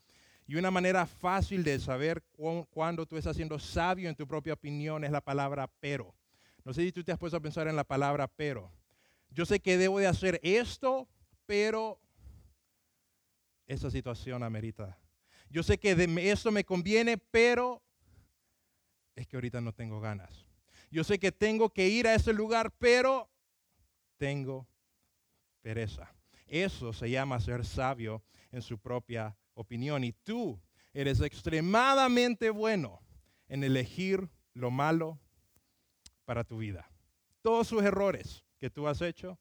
Y 0.45 0.55
una 0.55 0.71
manera 0.71 1.05
fácil 1.05 1.63
de 1.63 1.79
saber 1.79 2.23
cuándo 2.69 3.05
tú 3.05 3.17
estás 3.17 3.35
siendo 3.35 3.59
sabio 3.59 4.09
en 4.09 4.15
tu 4.15 4.27
propia 4.27 4.53
opinión 4.53 5.03
es 5.03 5.11
la 5.11 5.21
palabra 5.21 5.69
pero. 5.79 6.13
No 6.65 6.73
sé 6.73 6.81
si 6.83 6.91
tú 6.91 7.03
te 7.03 7.11
has 7.11 7.19
puesto 7.19 7.37
a 7.37 7.41
pensar 7.41 7.67
en 7.67 7.75
la 7.75 7.83
palabra 7.83 8.27
pero. 8.27 8.71
Yo 9.29 9.45
sé 9.45 9.59
que 9.59 9.77
debo 9.77 9.99
de 9.99 10.07
hacer 10.07 10.39
esto, 10.43 11.07
pero 11.45 11.99
esa 13.65 13.89
situación 13.89 14.43
amerita. 14.43 14.97
Yo 15.49 15.63
sé 15.63 15.77
que 15.77 15.91
esto 16.31 16.51
me 16.51 16.63
conviene, 16.63 17.17
pero 17.17 17.81
es 19.15 19.27
que 19.27 19.37
ahorita 19.37 19.61
no 19.61 19.73
tengo 19.73 19.99
ganas. 19.99 20.45
Yo 20.91 21.03
sé 21.03 21.19
que 21.19 21.31
tengo 21.31 21.69
que 21.69 21.87
ir 21.87 22.07
a 22.07 22.15
ese 22.15 22.33
lugar, 22.33 22.71
pero 22.77 23.29
tengo 24.17 24.67
pereza. 25.61 26.13
Eso 26.47 26.93
se 26.93 27.09
llama 27.09 27.39
ser 27.39 27.65
sabio 27.65 28.23
en 28.51 28.61
su 28.61 28.77
propia 28.77 29.35
opinión. 29.53 30.03
Y 30.03 30.13
tú 30.13 30.61
eres 30.93 31.21
extremadamente 31.21 32.49
bueno 32.49 33.01
en 33.47 33.63
elegir 33.63 34.29
lo 34.53 34.71
malo 34.71 35.19
para 36.25 36.43
tu 36.43 36.57
vida. 36.57 36.89
Todos 37.41 37.67
sus 37.67 37.83
errores 37.83 38.43
que 38.59 38.69
tú 38.69 38.87
has 38.87 39.01
hecho, 39.01 39.39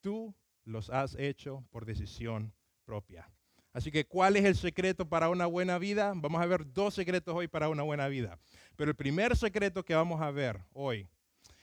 tú 0.00 0.34
los 0.64 0.90
has 0.90 1.14
hecho 1.16 1.64
por 1.70 1.86
decisión 1.86 2.52
propia. 2.84 3.30
Así 3.72 3.92
que, 3.92 4.04
¿cuál 4.04 4.36
es 4.36 4.44
el 4.44 4.56
secreto 4.56 5.08
para 5.08 5.28
una 5.28 5.46
buena 5.46 5.78
vida? 5.78 6.12
Vamos 6.16 6.42
a 6.42 6.46
ver 6.46 6.72
dos 6.72 6.94
secretos 6.94 7.34
hoy 7.34 7.46
para 7.46 7.68
una 7.68 7.84
buena 7.84 8.08
vida. 8.08 8.38
Pero 8.76 8.90
el 8.90 8.96
primer 8.96 9.36
secreto 9.36 9.84
que 9.84 9.94
vamos 9.94 10.20
a 10.20 10.30
ver 10.32 10.60
hoy 10.72 11.08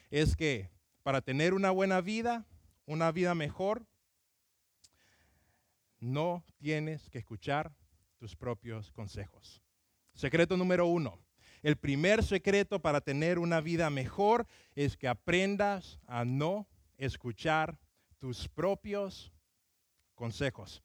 es 0.09 0.35
que 0.35 0.69
para 1.03 1.21
tener 1.21 1.53
una 1.53 1.71
buena 1.71 1.99
vida, 1.99 2.45
una 2.85 3.11
vida 3.11 3.35
mejor, 3.35 3.85
no 5.99 6.45
tienes 6.57 7.09
que 7.09 7.19
escuchar 7.19 7.73
tus 8.17 8.35
propios 8.35 8.91
consejos. 8.91 9.61
Secreto 10.13 10.57
número 10.57 10.87
uno. 10.87 11.19
El 11.63 11.77
primer 11.77 12.23
secreto 12.23 12.79
para 12.81 13.01
tener 13.01 13.39
una 13.39 13.61
vida 13.61 13.89
mejor 13.89 14.47
es 14.75 14.97
que 14.97 15.07
aprendas 15.07 15.99
a 16.07 16.23
no 16.25 16.67
escuchar 16.97 17.79
tus 18.19 18.47
propios 18.47 19.31
consejos. 20.15 20.83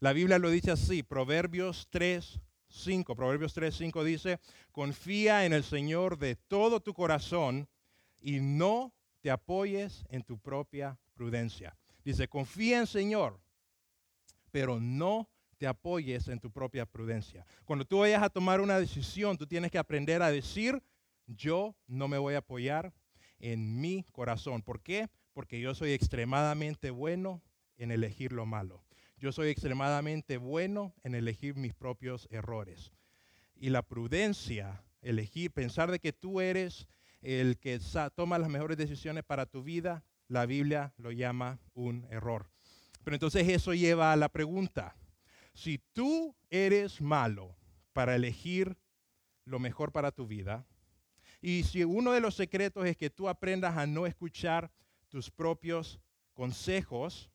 La 0.00 0.12
Biblia 0.12 0.38
lo 0.38 0.50
dice 0.50 0.70
así, 0.70 1.02
Proverbios 1.02 1.88
3, 1.90 2.40
5. 2.68 3.16
Proverbios 3.16 3.52
3, 3.54 3.74
5 3.74 4.04
dice, 4.04 4.38
confía 4.70 5.44
en 5.44 5.52
el 5.52 5.64
Señor 5.64 6.18
de 6.18 6.36
todo 6.36 6.80
tu 6.80 6.94
corazón 6.94 7.68
y 8.20 8.40
no 8.40 8.92
te 9.20 9.30
apoyes 9.30 10.04
en 10.08 10.22
tu 10.22 10.38
propia 10.38 10.98
prudencia. 11.14 11.76
Dice, 12.04 12.28
confía 12.28 12.78
en 12.78 12.86
Señor, 12.86 13.40
pero 14.50 14.80
no 14.80 15.28
te 15.58 15.66
apoyes 15.66 16.28
en 16.28 16.40
tu 16.40 16.50
propia 16.50 16.86
prudencia. 16.86 17.44
Cuando 17.64 17.84
tú 17.84 17.98
vayas 17.98 18.22
a 18.22 18.30
tomar 18.30 18.60
una 18.60 18.78
decisión, 18.78 19.36
tú 19.36 19.46
tienes 19.46 19.70
que 19.70 19.78
aprender 19.78 20.22
a 20.22 20.30
decir, 20.30 20.82
yo 21.26 21.76
no 21.86 22.08
me 22.08 22.18
voy 22.18 22.34
a 22.34 22.38
apoyar 22.38 22.92
en 23.40 23.80
mi 23.80 24.04
corazón. 24.12 24.62
¿Por 24.62 24.82
qué? 24.82 25.08
Porque 25.34 25.60
yo 25.60 25.74
soy 25.74 25.92
extremadamente 25.92 26.90
bueno 26.90 27.42
en 27.76 27.90
elegir 27.90 28.32
lo 28.32 28.46
malo. 28.46 28.84
Yo 29.18 29.32
soy 29.32 29.48
extremadamente 29.48 30.36
bueno 30.36 30.94
en 31.02 31.14
elegir 31.14 31.56
mis 31.56 31.74
propios 31.74 32.28
errores. 32.30 32.92
Y 33.56 33.70
la 33.70 33.82
prudencia, 33.82 34.84
elegir, 35.02 35.50
pensar 35.50 35.90
de 35.90 35.98
que 35.98 36.12
tú 36.12 36.40
eres 36.40 36.86
el 37.20 37.58
que 37.58 37.80
toma 38.14 38.38
las 38.38 38.48
mejores 38.48 38.76
decisiones 38.76 39.24
para 39.24 39.46
tu 39.46 39.64
vida, 39.64 40.04
la 40.28 40.46
Biblia 40.46 40.94
lo 40.98 41.10
llama 41.10 41.58
un 41.74 42.06
error. 42.10 42.48
Pero 43.04 43.16
entonces 43.16 43.48
eso 43.48 43.74
lleva 43.74 44.12
a 44.12 44.16
la 44.16 44.28
pregunta, 44.28 44.96
si 45.54 45.78
tú 45.92 46.36
eres 46.50 47.00
malo 47.00 47.56
para 47.92 48.14
elegir 48.14 48.76
lo 49.44 49.58
mejor 49.58 49.92
para 49.92 50.12
tu 50.12 50.26
vida, 50.26 50.66
y 51.40 51.62
si 51.64 51.84
uno 51.84 52.12
de 52.12 52.20
los 52.20 52.34
secretos 52.34 52.86
es 52.86 52.96
que 52.96 53.10
tú 53.10 53.28
aprendas 53.28 53.76
a 53.76 53.86
no 53.86 54.06
escuchar 54.06 54.70
tus 55.08 55.30
propios 55.30 56.00
consejos, 56.34 57.30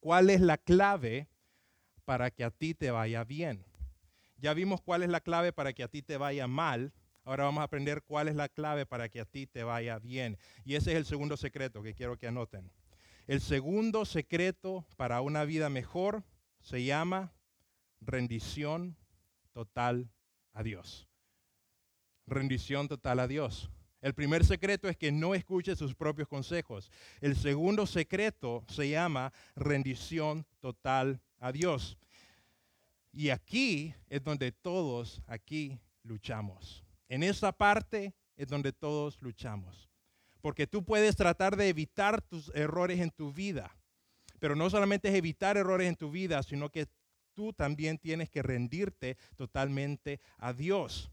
¿Cuál 0.00 0.30
es 0.30 0.40
la 0.40 0.56
clave 0.56 1.28
para 2.06 2.30
que 2.30 2.42
a 2.42 2.50
ti 2.50 2.72
te 2.72 2.90
vaya 2.90 3.22
bien? 3.22 3.66
Ya 4.38 4.54
vimos 4.54 4.80
cuál 4.80 5.02
es 5.02 5.10
la 5.10 5.20
clave 5.20 5.52
para 5.52 5.74
que 5.74 5.82
a 5.82 5.88
ti 5.88 6.00
te 6.00 6.16
vaya 6.16 6.46
mal. 6.46 6.94
Ahora 7.22 7.44
vamos 7.44 7.60
a 7.60 7.64
aprender 7.64 8.02
cuál 8.02 8.28
es 8.28 8.34
la 8.34 8.48
clave 8.48 8.86
para 8.86 9.10
que 9.10 9.20
a 9.20 9.26
ti 9.26 9.46
te 9.46 9.62
vaya 9.62 9.98
bien. 9.98 10.38
Y 10.64 10.74
ese 10.74 10.92
es 10.92 10.96
el 10.96 11.04
segundo 11.04 11.36
secreto 11.36 11.82
que 11.82 11.92
quiero 11.92 12.16
que 12.16 12.26
anoten. 12.26 12.72
El 13.30 13.40
segundo 13.40 14.04
secreto 14.06 14.84
para 14.96 15.20
una 15.20 15.44
vida 15.44 15.70
mejor 15.70 16.24
se 16.62 16.82
llama 16.82 17.32
rendición 18.00 18.96
total 19.52 20.10
a 20.52 20.64
Dios. 20.64 21.06
Rendición 22.26 22.88
total 22.88 23.20
a 23.20 23.28
Dios. 23.28 23.70
El 24.00 24.14
primer 24.14 24.44
secreto 24.44 24.88
es 24.88 24.96
que 24.96 25.12
no 25.12 25.36
escuche 25.36 25.76
sus 25.76 25.94
propios 25.94 26.26
consejos. 26.26 26.90
El 27.20 27.36
segundo 27.36 27.86
secreto 27.86 28.64
se 28.66 28.90
llama 28.90 29.32
rendición 29.54 30.44
total 30.58 31.20
a 31.38 31.52
Dios. 31.52 31.98
Y 33.12 33.28
aquí 33.28 33.94
es 34.08 34.24
donde 34.24 34.50
todos 34.50 35.22
aquí 35.28 35.78
luchamos. 36.02 36.82
En 37.08 37.22
esa 37.22 37.52
parte 37.52 38.12
es 38.34 38.48
donde 38.48 38.72
todos 38.72 39.22
luchamos. 39.22 39.89
Porque 40.40 40.66
tú 40.66 40.84
puedes 40.84 41.16
tratar 41.16 41.56
de 41.56 41.68
evitar 41.68 42.22
tus 42.22 42.50
errores 42.54 43.00
en 43.00 43.10
tu 43.10 43.32
vida. 43.32 43.76
Pero 44.38 44.56
no 44.56 44.70
solamente 44.70 45.08
es 45.08 45.14
evitar 45.14 45.56
errores 45.56 45.88
en 45.88 45.96
tu 45.96 46.10
vida, 46.10 46.42
sino 46.42 46.70
que 46.70 46.86
tú 47.34 47.52
también 47.52 47.98
tienes 47.98 48.30
que 48.30 48.42
rendirte 48.42 49.16
totalmente 49.36 50.20
a 50.38 50.52
Dios. 50.52 51.10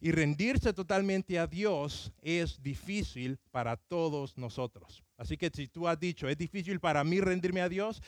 Y 0.00 0.12
rendirse 0.12 0.72
totalmente 0.72 1.38
a 1.38 1.46
Dios 1.46 2.12
es 2.20 2.62
difícil 2.62 3.38
para 3.50 3.76
todos 3.76 4.36
nosotros. 4.36 5.02
Así 5.16 5.36
que 5.36 5.50
si 5.50 5.68
tú 5.68 5.88
has 5.88 5.98
dicho, 5.98 6.28
es 6.28 6.36
difícil 6.36 6.80
para 6.80 7.02
mí 7.02 7.20
rendirme 7.20 7.62
a 7.62 7.68
Dios, 7.68 8.02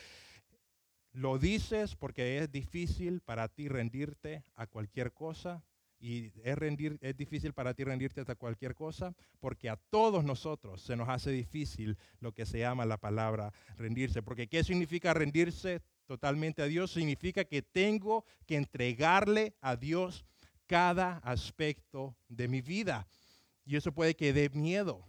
lo 1.11 1.39
dices 1.39 1.95
porque 1.95 2.37
es 2.37 2.51
difícil 2.51 3.21
para 3.21 3.47
ti 3.47 3.67
rendirte 3.67 4.43
a 4.55 4.67
cualquier 4.67 5.11
cosa. 5.11 5.63
Y 5.99 6.31
es, 6.43 6.57
rendir, 6.57 6.97
es 7.01 7.17
difícil 7.17 7.53
para 7.53 7.73
ti 7.73 7.83
rendirte 7.83 8.21
a 8.21 8.35
cualquier 8.35 8.73
cosa 8.73 9.13
porque 9.39 9.69
a 9.69 9.75
todos 9.75 10.23
nosotros 10.23 10.81
se 10.81 10.95
nos 10.95 11.09
hace 11.09 11.31
difícil 11.31 11.97
lo 12.21 12.33
que 12.33 12.45
se 12.45 12.59
llama 12.59 12.85
la 12.85 12.97
palabra 12.97 13.51
rendirse. 13.77 14.21
Porque 14.21 14.47
¿qué 14.47 14.63
significa 14.63 15.13
rendirse 15.13 15.81
totalmente 16.05 16.61
a 16.61 16.65
Dios? 16.65 16.91
Significa 16.91 17.43
que 17.43 17.61
tengo 17.61 18.23
que 18.45 18.55
entregarle 18.55 19.55
a 19.59 19.75
Dios 19.75 20.25
cada 20.67 21.17
aspecto 21.17 22.15
de 22.29 22.47
mi 22.47 22.61
vida. 22.61 23.07
Y 23.65 23.75
eso 23.75 23.91
puede 23.91 24.15
que 24.15 24.33
dé 24.33 24.49
miedo, 24.49 25.03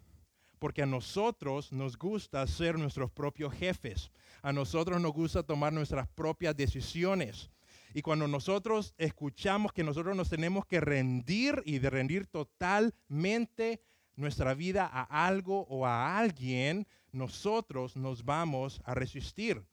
porque 0.59 0.82
a 0.82 0.87
nosotros 0.87 1.70
nos 1.73 1.97
gusta 1.97 2.47
ser 2.47 2.78
nuestros 2.78 3.11
propios 3.11 3.54
jefes. 3.54 4.11
A 4.42 4.52
nosotros 4.52 5.00
nos 5.00 5.12
gusta 5.12 5.42
tomar 5.42 5.73
nuestras 5.73 6.09
propias 6.09 6.56
decisiones. 6.56 7.50
Y 7.94 8.02
cuando 8.02 8.28
nosotros 8.28 8.94
escuchamos 8.99 9.73
que 9.73 9.85
nosotros 9.85 10.16
nos 10.16 10.30
tenemos 10.30 10.66
que 10.66 10.80
rendir 10.80 11.62
y 11.64 11.78
de 11.78 11.90
rendir 11.90 12.26
totalmente 12.26 13.80
nuestra 14.16 14.54
vida 14.54 14.87
a 14.87 15.26
algo 15.26 15.66
o 15.68 15.87
a 15.87 16.18
alguien, 16.18 16.87
nosotros 17.12 17.97
nos 17.97 18.25
vamos 18.25 18.80
a 18.85 18.94
resistir. 18.94 19.64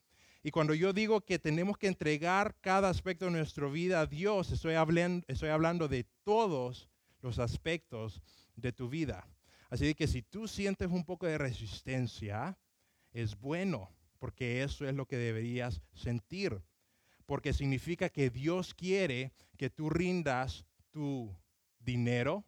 Y 0.43 0.51
cuando 0.51 0.74
yo 0.74 0.93
digo 0.93 1.21
que 1.21 1.39
tenemos 1.39 1.77
que 1.77 1.88
entregar 1.88 2.55
cada 2.62 2.89
aspecto 2.89 3.25
de 3.25 3.31
nuestra 3.31 3.67
vida 3.67 4.01
a 4.01 4.05
Dios, 4.05 4.51
estoy 4.51 4.75
hablando, 4.75 5.25
estoy 5.27 5.50
hablando 5.50 5.88
de 5.88 6.05
todos 6.24 6.89
los 7.21 7.39
aspectos 7.39 8.21
de 8.55 8.71
tu 8.71 8.89
vida. 8.89 9.27
Así 9.69 9.93
que 9.93 10.07
si 10.07 10.21
tú 10.21 10.47
sientes 10.47 10.88
un 10.89 11.03
poco 11.03 11.25
de 11.25 11.38
resistencia, 11.38 12.57
es 13.12 13.38
bueno, 13.38 13.91
porque 14.19 14.63
eso 14.63 14.88
es 14.88 14.95
lo 14.95 15.05
que 15.05 15.17
deberías 15.17 15.81
sentir. 15.93 16.62
Porque 17.27 17.53
significa 17.53 18.10
que 18.10 18.31
Dios 18.31 18.74
quiere 18.74 19.34
que 19.57 19.69
tú 19.69 19.89
rindas 19.91 20.65
tu 20.91 21.36
dinero 21.77 22.46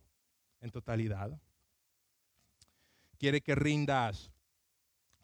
en 0.62 0.72
totalidad. 0.72 1.40
Quiere 3.18 3.42
que 3.42 3.56
rindas 3.56 4.32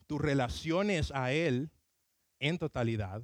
tus 0.08 0.22
relaciones 0.22 1.12
a 1.12 1.32
Él 1.32 1.72
en 2.40 2.58
totalidad. 2.58 3.24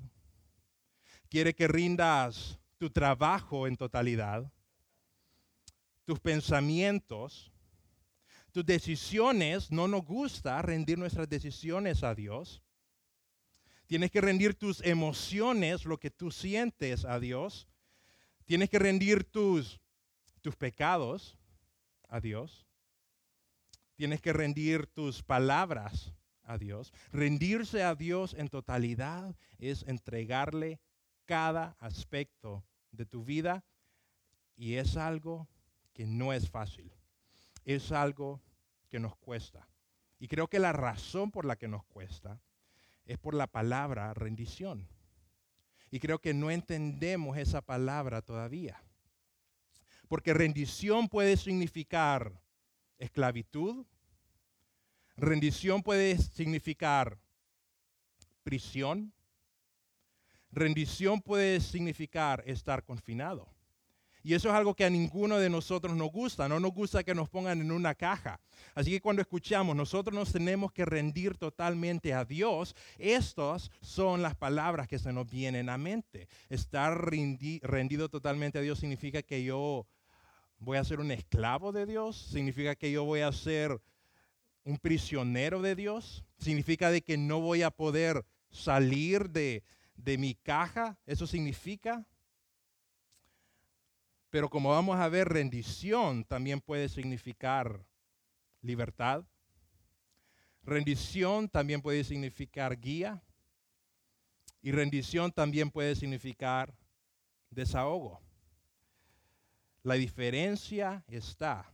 Quiere 1.29 1.53
que 1.53 1.67
rindas 1.67 2.59
tu 2.77 2.89
trabajo 2.89 3.67
en 3.67 3.75
totalidad, 3.75 4.51
tus 6.05 6.19
pensamientos, 6.19 7.51
tus 8.53 8.65
decisiones. 8.65 9.69
No 9.69 9.89
nos 9.89 10.05
gusta 10.05 10.61
rendir 10.61 10.97
nuestras 10.97 11.27
decisiones 11.27 12.03
a 12.03 12.15
Dios. 12.15 12.61
Tienes 13.91 14.10
que 14.10 14.21
rendir 14.21 14.53
tus 14.53 14.79
emociones, 14.86 15.83
lo 15.83 16.00
que 16.00 16.10
tú 16.10 16.31
sientes 16.31 17.03
a 17.03 17.19
Dios. 17.19 17.67
Tienes 18.45 18.69
que 18.69 18.79
rendir 18.79 19.25
tus, 19.25 19.81
tus 20.39 20.55
pecados 20.55 21.38
a 22.07 22.21
Dios. 22.21 22.65
Tienes 23.98 24.21
que 24.21 24.31
rendir 24.31 24.88
tus 24.88 25.24
palabras 25.24 26.13
a 26.43 26.57
Dios. 26.57 26.93
Rendirse 27.12 27.83
a 27.83 27.93
Dios 27.93 28.33
en 28.33 28.48
totalidad 28.48 29.36
es 29.57 29.83
entregarle 29.86 30.79
cada 31.25 31.75
aspecto 31.77 32.63
de 32.93 33.05
tu 33.05 33.25
vida 33.25 33.65
y 34.55 34.75
es 34.75 34.95
algo 34.95 35.50
que 35.91 36.07
no 36.07 36.31
es 36.31 36.50
fácil. 36.50 36.93
Es 37.65 37.91
algo 37.91 38.41
que 38.88 39.01
nos 39.01 39.17
cuesta. 39.17 39.67
Y 40.17 40.29
creo 40.29 40.48
que 40.48 40.60
la 40.60 40.71
razón 40.71 41.29
por 41.29 41.43
la 41.43 41.57
que 41.57 41.67
nos 41.67 41.83
cuesta 41.83 42.39
es 43.05 43.17
por 43.17 43.34
la 43.34 43.48
palabra 43.48 44.13
rendición. 44.13 44.88
Y 45.89 46.00
creo 46.00 46.20
que 46.20 46.34
no 46.34 46.50
entendemos 46.50 47.38
esa 47.38 47.62
palabra 47.62 48.22
todavía. 48.22 48.81
Porque 50.08 50.34
rendición 50.34 51.08
puede 51.08 51.38
significar 51.38 52.41
esclavitud, 52.98 53.86
rendición 55.17 55.84
puede 55.84 56.17
significar 56.17 57.17
prisión, 58.43 59.13
rendición 60.51 61.22
puede 61.22 61.60
significar 61.60 62.43
estar 62.46 62.84
confinado. 62.84 63.48
Y 64.23 64.33
eso 64.35 64.49
es 64.49 64.55
algo 64.55 64.75
que 64.75 64.85
a 64.85 64.89
ninguno 64.89 65.39
de 65.39 65.49
nosotros 65.49 65.95
nos 65.95 66.11
gusta. 66.11 66.47
No 66.47 66.59
nos 66.59 66.73
gusta 66.73 67.03
que 67.03 67.15
nos 67.15 67.29
pongan 67.29 67.61
en 67.61 67.71
una 67.71 67.95
caja. 67.95 68.39
Así 68.75 68.91
que 68.91 69.01
cuando 69.01 69.21
escuchamos, 69.21 69.75
nosotros 69.75 70.13
nos 70.13 70.31
tenemos 70.31 70.71
que 70.71 70.85
rendir 70.85 71.37
totalmente 71.37 72.13
a 72.13 72.23
Dios. 72.23 72.75
Estas 72.97 73.71
son 73.81 74.21
las 74.21 74.35
palabras 74.35 74.87
que 74.87 74.99
se 74.99 75.11
nos 75.11 75.29
vienen 75.29 75.69
a 75.69 75.77
mente. 75.77 76.27
Estar 76.49 77.09
rendido 77.09 78.09
totalmente 78.09 78.59
a 78.59 78.61
Dios 78.61 78.79
significa 78.79 79.23
que 79.23 79.43
yo 79.43 79.87
voy 80.59 80.77
a 80.77 80.83
ser 80.83 80.99
un 80.99 81.11
esclavo 81.11 81.71
de 81.71 81.87
Dios. 81.87 82.15
Significa 82.17 82.75
que 82.75 82.91
yo 82.91 83.03
voy 83.03 83.21
a 83.21 83.31
ser 83.31 83.81
un 84.63 84.77
prisionero 84.77 85.63
de 85.63 85.75
Dios. 85.75 86.23
Significa 86.37 86.91
de 86.91 87.01
que 87.01 87.17
no 87.17 87.39
voy 87.39 87.63
a 87.63 87.71
poder 87.71 88.23
salir 88.51 89.31
de, 89.31 89.63
de 89.95 90.19
mi 90.19 90.35
caja. 90.35 90.99
Eso 91.07 91.25
significa 91.25 92.05
pero 94.31 94.50
como 94.50 94.69
vamos 94.69 94.97
a 94.97 95.09
ver, 95.09 95.27
rendición 95.27 96.23
también 96.23 96.61
puede 96.61 96.88
significar 96.88 97.85
libertad. 98.61 99.25
Rendición 100.63 101.50
también 101.50 101.81
puede 101.81 102.05
significar 102.05 102.79
guía. 102.79 103.21
Y 104.61 104.71
rendición 104.71 105.33
también 105.33 105.69
puede 105.69 105.95
significar 105.95 106.73
desahogo. 107.50 108.21
La 109.83 109.95
diferencia 109.95 111.03
está 111.07 111.69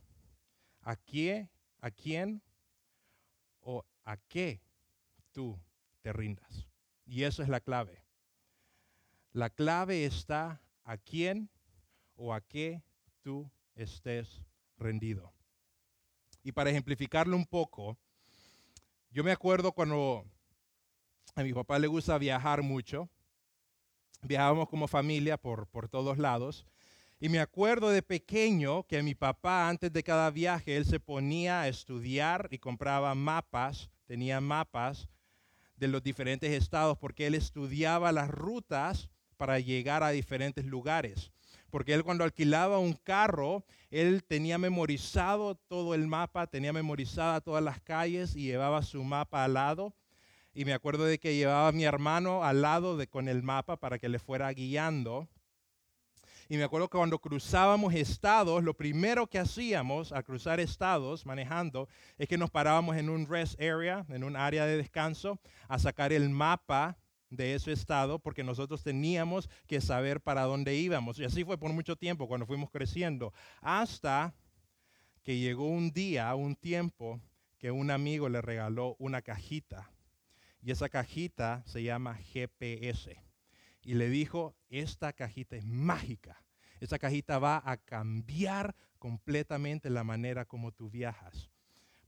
a 0.82 0.96
quién, 0.96 1.52
a 1.80 1.92
quién 1.92 2.42
o 3.60 3.86
a 4.04 4.18
qué 4.18 4.62
tú 5.32 5.60
te 6.02 6.12
rindas. 6.12 6.68
Y 7.06 7.24
eso 7.24 7.44
es 7.44 7.50
la 7.50 7.60
clave. 7.60 8.04
La 9.32 9.52
clave 9.52 10.06
está 10.06 10.60
a 10.84 10.98
quién 10.98 11.52
o 12.18 12.34
a 12.34 12.42
qué 12.42 12.84
tú 13.22 13.50
estés 13.76 14.44
rendido. 14.78 15.32
Y 16.44 16.52
para 16.52 16.70
ejemplificarlo 16.70 17.38
un 17.38 17.46
poco, 17.46 17.98
yo 19.12 19.24
me 19.24 19.32
acuerdo 19.32 19.72
cuando 19.72 20.26
a 21.36 21.44
mi 21.44 21.54
papá 21.54 21.80
le 21.80 21.88
gusta 21.88 22.18
viajar 22.18 22.62
mucho, 22.64 23.10
viajábamos 24.22 24.68
como 24.68 24.88
familia 24.88 25.38
por, 25.38 25.68
por 25.68 25.88
todos 25.88 26.18
lados, 26.18 26.66
y 27.20 27.30
me 27.30 27.40
acuerdo 27.40 27.90
de 27.90 28.04
pequeño 28.04 28.84
que 28.84 29.02
mi 29.02 29.16
papá 29.16 29.70
antes 29.70 29.92
de 29.92 30.04
cada 30.04 30.30
viaje, 30.30 30.78
él 30.78 30.86
se 30.86 31.00
ponía 31.00 31.62
a 31.62 31.68
estudiar 31.68 32.48
y 32.52 32.60
compraba 32.60 33.16
mapas, 33.16 33.90
tenía 34.06 34.40
mapas 34.40 35.10
de 35.76 35.88
los 35.88 36.04
diferentes 36.04 36.52
estados, 36.52 36.98
porque 36.98 37.28
él 37.28 37.36
estudiaba 37.36 38.12
las 38.12 38.30
rutas 38.30 39.10
para 39.36 39.60
llegar 39.60 40.04
a 40.04 40.10
diferentes 40.10 40.66
lugares 40.66 41.32
porque 41.70 41.94
él 41.94 42.04
cuando 42.04 42.24
alquilaba 42.24 42.80
un 42.80 42.94
carro, 42.94 43.66
él 43.90 44.24
tenía 44.24 44.58
memorizado 44.58 45.56
todo 45.56 45.94
el 45.94 46.08
mapa, 46.08 46.48
tenía 46.48 46.74
memorizada 46.74 47.42
todas 47.42 47.64
las 47.64 47.82
calles 47.82 48.36
y 48.36 48.44
llevaba 48.44 48.82
su 48.84 49.04
mapa 49.04 49.44
al 49.44 49.54
lado. 49.56 49.94
Y 50.54 50.66
me 50.66 50.74
acuerdo 50.74 51.06
de 51.06 51.20
que 51.20 51.36
llevaba 51.36 51.68
a 51.68 51.72
mi 51.72 51.84
hermano 51.84 52.44
al 52.44 52.62
lado 52.62 52.98
con 53.10 53.28
el 53.28 53.44
mapa 53.44 53.78
para 53.78 54.00
que 54.00 54.10
le 54.10 54.20
fuera 54.20 54.52
guiando. 54.52 55.28
Y 56.50 56.56
me 56.56 56.64
acuerdo 56.64 56.88
que 56.88 56.98
cuando 56.98 57.20
cruzábamos 57.20 57.94
estados, 57.94 58.64
lo 58.64 58.74
primero 58.74 59.28
que 59.28 59.38
hacíamos 59.38 60.14
al 60.14 60.24
cruzar 60.24 60.62
estados 60.62 61.26
manejando 61.26 61.90
es 62.18 62.30
que 62.30 62.38
nos 62.38 62.50
parábamos 62.50 62.96
en 62.96 63.10
un 63.10 63.28
rest 63.28 63.60
area, 63.62 64.06
en 64.10 64.24
un 64.24 64.38
área 64.38 64.66
de 64.66 64.78
descanso, 64.78 65.40
a 65.68 65.78
sacar 65.78 66.14
el 66.14 66.30
mapa 66.30 66.98
de 67.30 67.56
ese 67.56 67.72
estado 67.72 68.20
porque 68.20 68.44
nosotros 68.44 68.84
teníamos 68.84 69.50
que 69.68 69.82
saber 69.82 70.22
para 70.22 70.44
dónde 70.44 70.76
íbamos. 70.76 71.20
Y 71.20 71.26
así 71.26 71.44
fue 71.44 71.58
por 71.58 71.74
mucho 71.74 71.96
tiempo 71.96 72.28
cuando 72.28 72.46
fuimos 72.46 72.70
creciendo, 72.70 73.34
hasta 73.62 74.34
que 75.24 75.38
llegó 75.38 75.68
un 75.68 75.92
día, 75.92 76.34
un 76.36 76.56
tiempo, 76.56 77.22
que 77.58 77.72
un 77.72 77.92
amigo 77.92 78.30
le 78.30 78.42
regaló 78.42 78.96
una 79.00 79.22
cajita. 79.22 79.92
Y 80.62 80.72
esa 80.72 80.90
cajita 80.90 81.64
se 81.66 81.84
llama 81.84 82.16
GPS. 82.16 83.22
Y 83.84 83.94
le 83.96 84.10
dijo, 84.10 84.56
esta 84.70 85.14
cajita 85.14 85.56
es 85.56 85.66
mágica. 85.66 86.44
Esta 86.80 87.00
cajita 87.00 87.40
va 87.40 87.62
a 87.66 87.78
cambiar 87.78 88.76
completamente 89.00 89.90
la 89.90 90.04
manera 90.04 90.46
como 90.46 90.72
tú 90.72 90.90
viajas. 90.90 91.52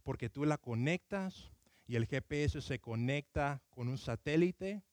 Porque 0.03 0.29
tú 0.29 0.45
la 0.45 0.57
conectas 0.57 1.51
y 1.87 1.95
el 1.95 2.05
GPS 2.05 2.61
se 2.61 2.79
conecta 2.79 3.61
con 3.69 3.87
un 3.87 3.97
satélite 3.97 4.83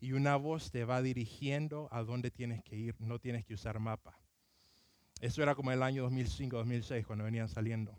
y 0.00 0.12
una 0.12 0.36
voz 0.36 0.70
te 0.70 0.84
va 0.84 1.02
dirigiendo 1.02 1.88
a 1.92 2.02
dónde 2.02 2.30
tienes 2.30 2.62
que 2.62 2.76
ir, 2.76 2.96
no 3.00 3.18
tienes 3.18 3.44
que 3.44 3.54
usar 3.54 3.78
mapa. 3.78 4.18
Eso 5.20 5.42
era 5.42 5.54
como 5.54 5.70
el 5.70 5.82
año 5.82 6.02
2005, 6.04 6.56
2006, 6.56 7.06
cuando 7.06 7.24
venían 7.24 7.48
saliendo. 7.48 7.96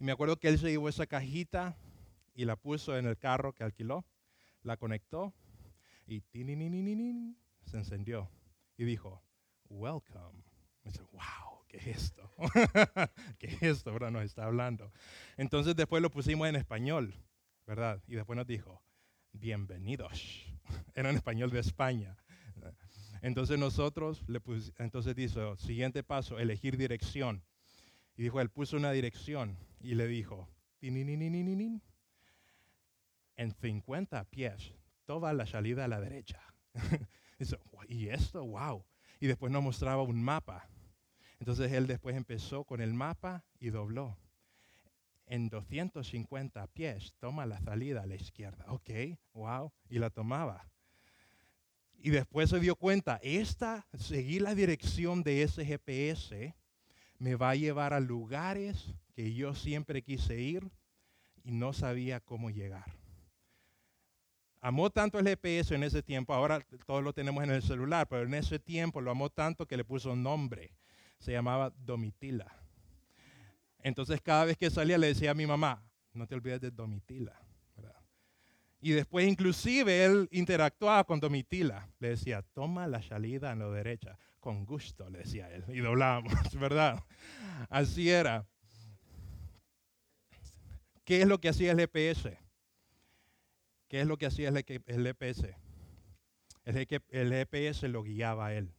Y 0.00 0.04
me 0.04 0.12
acuerdo 0.12 0.36
que 0.38 0.48
él 0.48 0.58
se 0.58 0.70
llevó 0.70 0.88
esa 0.88 1.06
cajita 1.06 1.76
y 2.34 2.44
la 2.44 2.56
puso 2.56 2.98
en 2.98 3.06
el 3.06 3.16
carro 3.16 3.52
que 3.52 3.62
alquiló, 3.62 4.04
la 4.62 4.76
conectó 4.76 5.32
y 6.06 6.20
se 7.64 7.76
encendió 7.76 8.28
y 8.76 8.84
dijo, 8.84 9.22
welcome. 9.68 10.42
Me 10.82 10.90
dice, 10.90 11.02
wow, 11.12 11.64
¿qué 11.68 11.76
es 11.76 11.86
esto? 11.86 12.28
¿Qué 13.38 13.46
es 13.46 13.62
esto? 13.62 13.90
Ahora 13.90 14.10
nos 14.10 14.24
está 14.24 14.46
hablando. 14.46 14.90
Entonces 15.36 15.76
después 15.76 16.02
lo 16.02 16.10
pusimos 16.10 16.48
en 16.48 16.56
español, 16.56 17.14
¿verdad? 17.66 18.02
Y 18.08 18.16
después 18.16 18.36
nos 18.36 18.46
dijo, 18.46 18.82
bienvenidos. 19.32 20.44
Era 20.94 21.10
en 21.10 21.16
español 21.16 21.50
de 21.50 21.60
España. 21.60 22.16
Entonces 23.22 23.58
nosotros 23.58 24.24
le 24.28 24.40
pusimos, 24.40 24.72
entonces 24.78 25.14
dijo, 25.14 25.56
siguiente 25.56 26.02
paso, 26.02 26.38
elegir 26.38 26.76
dirección. 26.76 27.42
Y 28.16 28.22
dijo, 28.22 28.40
él 28.40 28.50
puso 28.50 28.76
una 28.76 28.92
dirección 28.92 29.58
y 29.80 29.94
le 29.94 30.06
dijo, 30.06 30.48
en 33.36 33.52
50 33.60 34.24
pies, 34.24 34.72
toda 35.04 35.32
la 35.32 35.46
salida 35.46 35.84
a 35.84 35.88
la 35.88 36.00
derecha. 36.00 36.40
y 37.88 38.08
esto, 38.08 38.44
wow. 38.46 38.84
Y 39.20 39.26
después 39.26 39.52
nos 39.52 39.62
mostraba 39.62 40.02
un 40.02 40.22
mapa. 40.22 40.68
Entonces 41.38 41.72
él 41.72 41.86
después 41.86 42.16
empezó 42.16 42.64
con 42.64 42.80
el 42.80 42.94
mapa 42.94 43.44
y 43.58 43.70
dobló 43.70 44.16
en 45.30 45.48
250 45.48 46.66
pies, 46.66 47.14
toma 47.20 47.46
la 47.46 47.60
salida 47.60 48.02
a 48.02 48.06
la 48.06 48.16
izquierda. 48.16 48.64
Ok, 48.68 48.90
wow, 49.32 49.72
y 49.88 50.00
la 50.00 50.10
tomaba. 50.10 50.68
Y 52.02 52.10
después 52.10 52.50
se 52.50 52.58
dio 52.58 52.74
cuenta, 52.74 53.20
esta, 53.22 53.86
seguir 53.94 54.42
la 54.42 54.56
dirección 54.56 55.22
de 55.22 55.44
ese 55.44 55.64
GPS 55.64 56.56
me 57.18 57.36
va 57.36 57.50
a 57.50 57.54
llevar 57.54 57.92
a 57.94 58.00
lugares 58.00 58.92
que 59.14 59.32
yo 59.32 59.54
siempre 59.54 60.02
quise 60.02 60.40
ir 60.40 60.68
y 61.44 61.52
no 61.52 61.72
sabía 61.72 62.18
cómo 62.18 62.50
llegar. 62.50 62.98
amó 64.60 64.90
tanto 64.90 65.18
el 65.20 65.26
GPS 65.28 65.76
en 65.76 65.84
ese 65.84 66.02
tiempo, 66.02 66.34
ahora 66.34 66.60
todos 66.86 67.04
lo 67.04 67.12
tenemos 67.12 67.44
en 67.44 67.50
el 67.50 67.62
celular, 67.62 68.08
pero 68.08 68.24
en 68.24 68.34
ese 68.34 68.58
tiempo 68.58 69.00
lo 69.00 69.12
amó 69.12 69.30
tanto 69.30 69.66
que 69.66 69.76
le 69.76 69.84
puso 69.84 70.16
nombre. 70.16 70.74
Se 71.20 71.32
llamaba 71.32 71.72
Domitila. 71.76 72.60
Entonces 73.82 74.20
cada 74.20 74.44
vez 74.44 74.56
que 74.56 74.70
salía 74.70 74.98
le 74.98 75.08
decía 75.08 75.32
a 75.32 75.34
mi 75.34 75.46
mamá, 75.46 75.82
no 76.12 76.26
te 76.26 76.34
olvides 76.34 76.60
de 76.60 76.70
Domitila. 76.70 77.40
Y 78.82 78.92
después 78.92 79.28
inclusive 79.28 80.04
él 80.04 80.28
interactuaba 80.32 81.04
con 81.04 81.20
Domitila. 81.20 81.88
Le 81.98 82.10
decía, 82.10 82.42
toma 82.54 82.86
la 82.86 83.02
salida 83.02 83.52
en 83.52 83.58
la 83.58 83.68
derecha. 83.68 84.18
Con 84.40 84.64
gusto, 84.64 85.10
le 85.10 85.18
decía 85.18 85.50
él. 85.50 85.64
Y 85.68 85.80
doblábamos, 85.80 86.32
¿verdad? 86.58 87.02
Así 87.68 88.08
era. 88.08 88.46
¿Qué 91.04 91.20
es 91.20 91.28
lo 91.28 91.40
que 91.40 91.50
hacía 91.50 91.72
el 91.72 91.78
GPS? 91.78 92.38
¿Qué 93.88 94.00
es 94.00 94.06
lo 94.06 94.16
que 94.16 94.26
hacía 94.26 94.48
el 94.48 94.64
GPS? 94.64 95.56
El 96.64 96.86
GPS 96.86 97.88
lo 97.88 98.02
guiaba 98.02 98.46
a 98.46 98.54
él. 98.54 98.72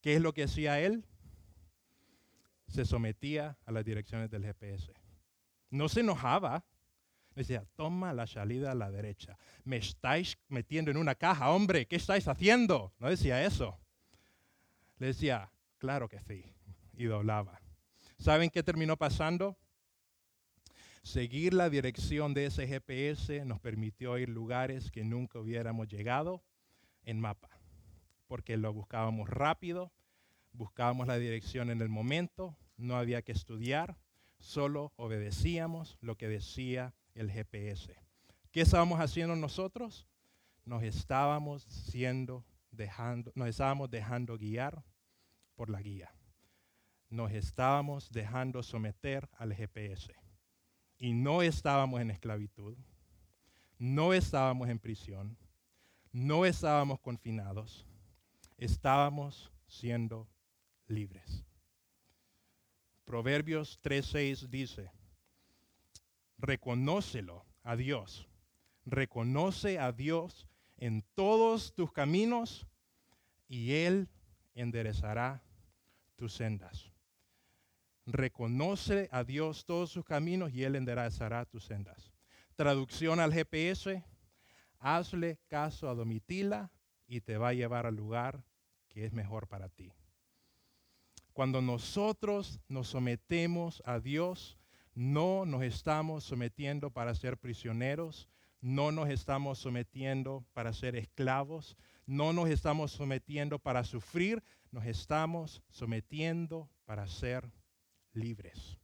¿Qué 0.00 0.14
es 0.16 0.20
lo 0.20 0.32
que 0.32 0.44
hacía 0.44 0.80
él? 0.80 1.04
Se 2.74 2.84
sometía 2.84 3.56
a 3.66 3.70
las 3.70 3.84
direcciones 3.84 4.28
del 4.32 4.42
GPS. 4.42 4.92
No 5.70 5.88
se 5.88 6.00
enojaba. 6.00 6.64
Decía, 7.36 7.64
toma 7.76 8.12
la 8.12 8.26
salida 8.26 8.72
a 8.72 8.74
la 8.74 8.90
derecha. 8.90 9.38
Me 9.62 9.76
estáis 9.76 10.36
metiendo 10.48 10.90
en 10.90 10.96
una 10.96 11.14
caja, 11.14 11.50
hombre, 11.50 11.86
¿qué 11.86 11.94
estáis 11.94 12.26
haciendo? 12.26 12.92
No 12.98 13.08
decía 13.08 13.44
eso. 13.44 13.78
Le 14.98 15.06
decía, 15.06 15.52
claro 15.78 16.08
que 16.08 16.18
sí. 16.18 16.52
Y 16.94 17.04
doblaba. 17.04 17.60
¿Saben 18.18 18.50
qué 18.50 18.64
terminó 18.64 18.96
pasando? 18.96 19.56
Seguir 21.04 21.54
la 21.54 21.70
dirección 21.70 22.34
de 22.34 22.46
ese 22.46 22.66
GPS 22.66 23.44
nos 23.44 23.60
permitió 23.60 24.18
ir 24.18 24.30
lugares 24.30 24.90
que 24.90 25.04
nunca 25.04 25.38
hubiéramos 25.38 25.86
llegado 25.86 26.42
en 27.04 27.20
mapa, 27.20 27.50
porque 28.26 28.56
lo 28.56 28.72
buscábamos 28.72 29.28
rápido, 29.28 29.92
buscábamos 30.50 31.06
la 31.06 31.18
dirección 31.18 31.70
en 31.70 31.80
el 31.80 31.88
momento, 31.88 32.56
no 32.76 32.96
había 32.96 33.22
que 33.22 33.32
estudiar, 33.32 33.96
solo 34.38 34.92
obedecíamos 34.96 35.96
lo 36.00 36.16
que 36.16 36.28
decía 36.28 36.94
el 37.14 37.30
GPS. 37.30 37.94
¿Qué 38.50 38.60
estábamos 38.60 39.00
haciendo 39.00 39.36
nosotros? 39.36 40.06
Nos 40.64 40.82
estábamos 40.82 41.64
siendo 41.64 42.44
dejando, 42.70 43.32
nos 43.34 43.48
estábamos 43.48 43.90
dejando 43.90 44.38
guiar 44.38 44.84
por 45.54 45.70
la 45.70 45.80
guía. 45.80 46.14
Nos 47.10 47.32
estábamos 47.32 48.10
dejando 48.10 48.62
someter 48.62 49.28
al 49.38 49.54
GPS 49.54 50.14
y 50.98 51.12
no 51.12 51.42
estábamos 51.42 52.00
en 52.00 52.10
esclavitud, 52.10 52.76
no 53.78 54.12
estábamos 54.12 54.68
en 54.68 54.78
prisión, 54.78 55.36
no 56.12 56.44
estábamos 56.44 57.00
confinados, 57.00 57.86
estábamos 58.56 59.52
siendo 59.66 60.28
libres. 60.86 61.44
Proverbios 63.04 63.80
3:6 63.82 64.48
dice, 64.48 64.90
reconócelo 66.38 67.44
a 67.62 67.76
Dios, 67.76 68.28
reconoce 68.84 69.78
a 69.78 69.92
Dios 69.92 70.46
en 70.76 71.02
todos 71.14 71.74
tus 71.74 71.92
caminos 71.92 72.66
y 73.48 73.72
Él 73.72 74.08
enderezará 74.54 75.42
tus 76.16 76.34
sendas. 76.34 76.92
Reconoce 78.06 79.08
a 79.12 79.24
Dios 79.24 79.64
todos 79.64 79.90
sus 79.90 80.04
caminos 80.04 80.52
y 80.52 80.64
Él 80.64 80.76
enderezará 80.76 81.46
tus 81.46 81.64
sendas. 81.64 82.12
Traducción 82.56 83.20
al 83.20 83.32
GPS, 83.32 84.04
hazle 84.78 85.38
caso 85.48 85.88
a 85.88 85.94
Domitila 85.94 86.70
y 87.06 87.20
te 87.20 87.38
va 87.38 87.48
a 87.48 87.54
llevar 87.54 87.86
al 87.86 87.96
lugar 87.96 88.44
que 88.88 89.04
es 89.04 89.12
mejor 89.12 89.48
para 89.48 89.68
ti. 89.68 89.92
Cuando 91.34 91.60
nosotros 91.60 92.60
nos 92.68 92.86
sometemos 92.86 93.82
a 93.84 93.98
Dios, 93.98 94.56
no 94.94 95.44
nos 95.44 95.64
estamos 95.64 96.22
sometiendo 96.22 96.90
para 96.90 97.12
ser 97.16 97.38
prisioneros, 97.38 98.28
no 98.60 98.92
nos 98.92 99.10
estamos 99.10 99.58
sometiendo 99.58 100.46
para 100.52 100.72
ser 100.72 100.94
esclavos, 100.94 101.76
no 102.06 102.32
nos 102.32 102.48
estamos 102.48 102.92
sometiendo 102.92 103.58
para 103.58 103.82
sufrir, 103.82 104.44
nos 104.70 104.86
estamos 104.86 105.60
sometiendo 105.70 106.70
para 106.84 107.08
ser 107.08 107.50
libres. 108.12 108.78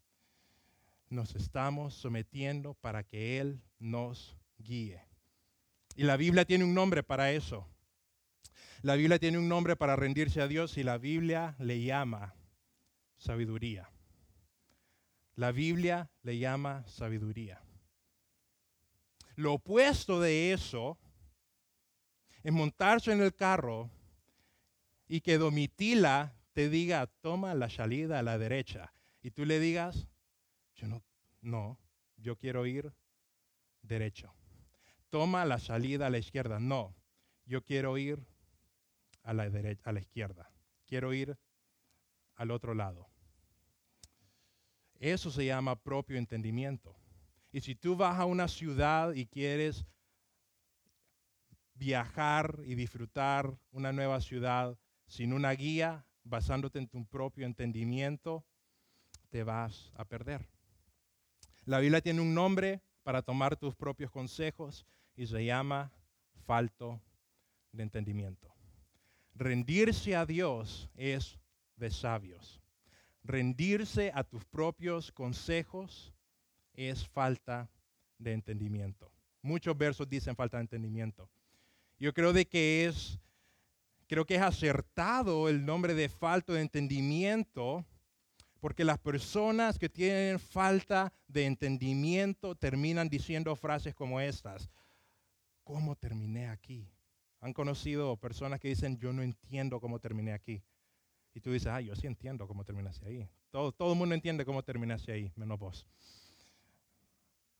Nos 1.08 1.36
estamos 1.36 1.94
sometiendo 1.94 2.74
para 2.74 3.04
que 3.04 3.38
Él 3.38 3.62
nos 3.78 4.36
guíe. 4.58 5.00
Y 5.94 6.02
la 6.02 6.16
Biblia 6.16 6.44
tiene 6.44 6.64
un 6.64 6.74
nombre 6.74 7.04
para 7.04 7.30
eso. 7.30 7.68
La 8.82 8.96
Biblia 8.96 9.20
tiene 9.20 9.38
un 9.38 9.48
nombre 9.48 9.76
para 9.76 9.94
rendirse 9.94 10.40
a 10.40 10.48
Dios 10.48 10.78
y 10.78 10.82
la 10.82 10.98
Biblia 10.98 11.54
le 11.60 11.80
llama 11.80 12.34
sabiduría. 13.20 13.88
La 15.36 15.52
Biblia 15.52 16.10
le 16.22 16.38
llama 16.38 16.84
sabiduría. 16.88 17.62
Lo 19.36 19.54
opuesto 19.54 20.20
de 20.20 20.52
eso 20.52 20.98
es 22.42 22.52
montarse 22.52 23.12
en 23.12 23.22
el 23.22 23.34
carro 23.34 23.90
y 25.06 25.20
que 25.20 25.38
Domitila 25.38 26.34
te 26.52 26.68
diga, 26.68 27.06
toma 27.20 27.54
la 27.54 27.70
salida 27.70 28.18
a 28.18 28.22
la 28.22 28.38
derecha 28.38 28.92
y 29.22 29.30
tú 29.30 29.44
le 29.44 29.60
digas, 29.60 30.08
yo 30.74 30.88
no, 30.88 31.02
no, 31.42 31.78
yo 32.16 32.36
quiero 32.36 32.66
ir 32.66 32.92
derecho. 33.82 34.34
Toma 35.10 35.44
la 35.44 35.58
salida 35.58 36.06
a 36.06 36.10
la 36.10 36.18
izquierda. 36.18 36.58
No, 36.58 36.94
yo 37.44 37.62
quiero 37.62 37.98
ir 37.98 38.24
a 39.22 39.34
la, 39.34 39.50
derecha, 39.50 39.82
a 39.84 39.92
la 39.92 40.00
izquierda. 40.00 40.50
Quiero 40.86 41.12
ir 41.12 41.36
al 42.36 42.50
otro 42.50 42.74
lado. 42.74 43.09
Eso 45.00 45.30
se 45.30 45.46
llama 45.46 45.82
propio 45.82 46.18
entendimiento. 46.18 46.94
Y 47.52 47.62
si 47.62 47.74
tú 47.74 47.96
vas 47.96 48.20
a 48.20 48.26
una 48.26 48.46
ciudad 48.46 49.12
y 49.14 49.26
quieres 49.26 49.86
viajar 51.74 52.60
y 52.64 52.74
disfrutar 52.74 53.58
una 53.72 53.92
nueva 53.92 54.20
ciudad 54.20 54.78
sin 55.06 55.32
una 55.32 55.50
guía, 55.52 56.06
basándote 56.22 56.78
en 56.78 56.86
tu 56.86 57.04
propio 57.06 57.46
entendimiento, 57.46 58.44
te 59.30 59.42
vas 59.42 59.90
a 59.96 60.04
perder. 60.04 60.46
La 61.64 61.78
Biblia 61.78 62.02
tiene 62.02 62.20
un 62.20 62.34
nombre 62.34 62.82
para 63.02 63.22
tomar 63.22 63.56
tus 63.56 63.74
propios 63.74 64.10
consejos 64.10 64.86
y 65.16 65.26
se 65.26 65.44
llama 65.44 65.90
falto 66.44 67.00
de 67.72 67.82
entendimiento. 67.82 68.52
Rendirse 69.34 70.14
a 70.14 70.26
Dios 70.26 70.90
es 70.94 71.38
de 71.76 71.90
sabios. 71.90 72.59
Rendirse 73.22 74.12
a 74.14 74.24
tus 74.24 74.44
propios 74.44 75.12
consejos 75.12 76.12
es 76.74 77.06
falta 77.06 77.68
de 78.18 78.32
entendimiento. 78.32 79.10
Muchos 79.42 79.76
versos 79.76 80.08
dicen 80.08 80.36
falta 80.36 80.56
de 80.58 80.62
entendimiento. 80.62 81.28
Yo 81.98 82.12
creo 82.12 82.32
de 82.32 82.46
que 82.46 82.86
es 82.86 83.18
creo 84.06 84.26
que 84.26 84.34
es 84.34 84.42
acertado 84.42 85.48
el 85.48 85.64
nombre 85.64 85.94
de 85.94 86.08
falto 86.08 86.52
de 86.52 86.62
entendimiento 86.62 87.84
porque 88.60 88.84
las 88.84 88.98
personas 88.98 89.78
que 89.78 89.88
tienen 89.88 90.38
falta 90.38 91.12
de 91.28 91.46
entendimiento 91.46 92.54
terminan 92.54 93.08
diciendo 93.08 93.56
frases 93.56 93.94
como 93.94 94.20
estas. 94.20 94.68
¿Cómo 95.64 95.96
terminé 95.96 96.48
aquí? 96.48 96.86
Han 97.40 97.54
conocido 97.54 98.16
personas 98.16 98.60
que 98.60 98.68
dicen, 98.68 98.98
yo 98.98 99.12
no 99.12 99.22
entiendo 99.22 99.80
cómo 99.80 99.98
terminé 99.98 100.32
aquí. 100.32 100.62
Tú 101.40 101.52
dices, 101.52 101.68
ah, 101.68 101.80
yo 101.80 101.94
sí 101.96 102.06
entiendo 102.06 102.46
cómo 102.46 102.64
terminaste 102.64 103.06
ahí. 103.06 103.28
Todo, 103.50 103.72
todo 103.72 103.92
el 103.92 103.98
mundo 103.98 104.14
entiende 104.14 104.44
cómo 104.44 104.62
terminaste 104.62 105.12
ahí, 105.12 105.32
menos 105.36 105.58
vos. 105.58 105.86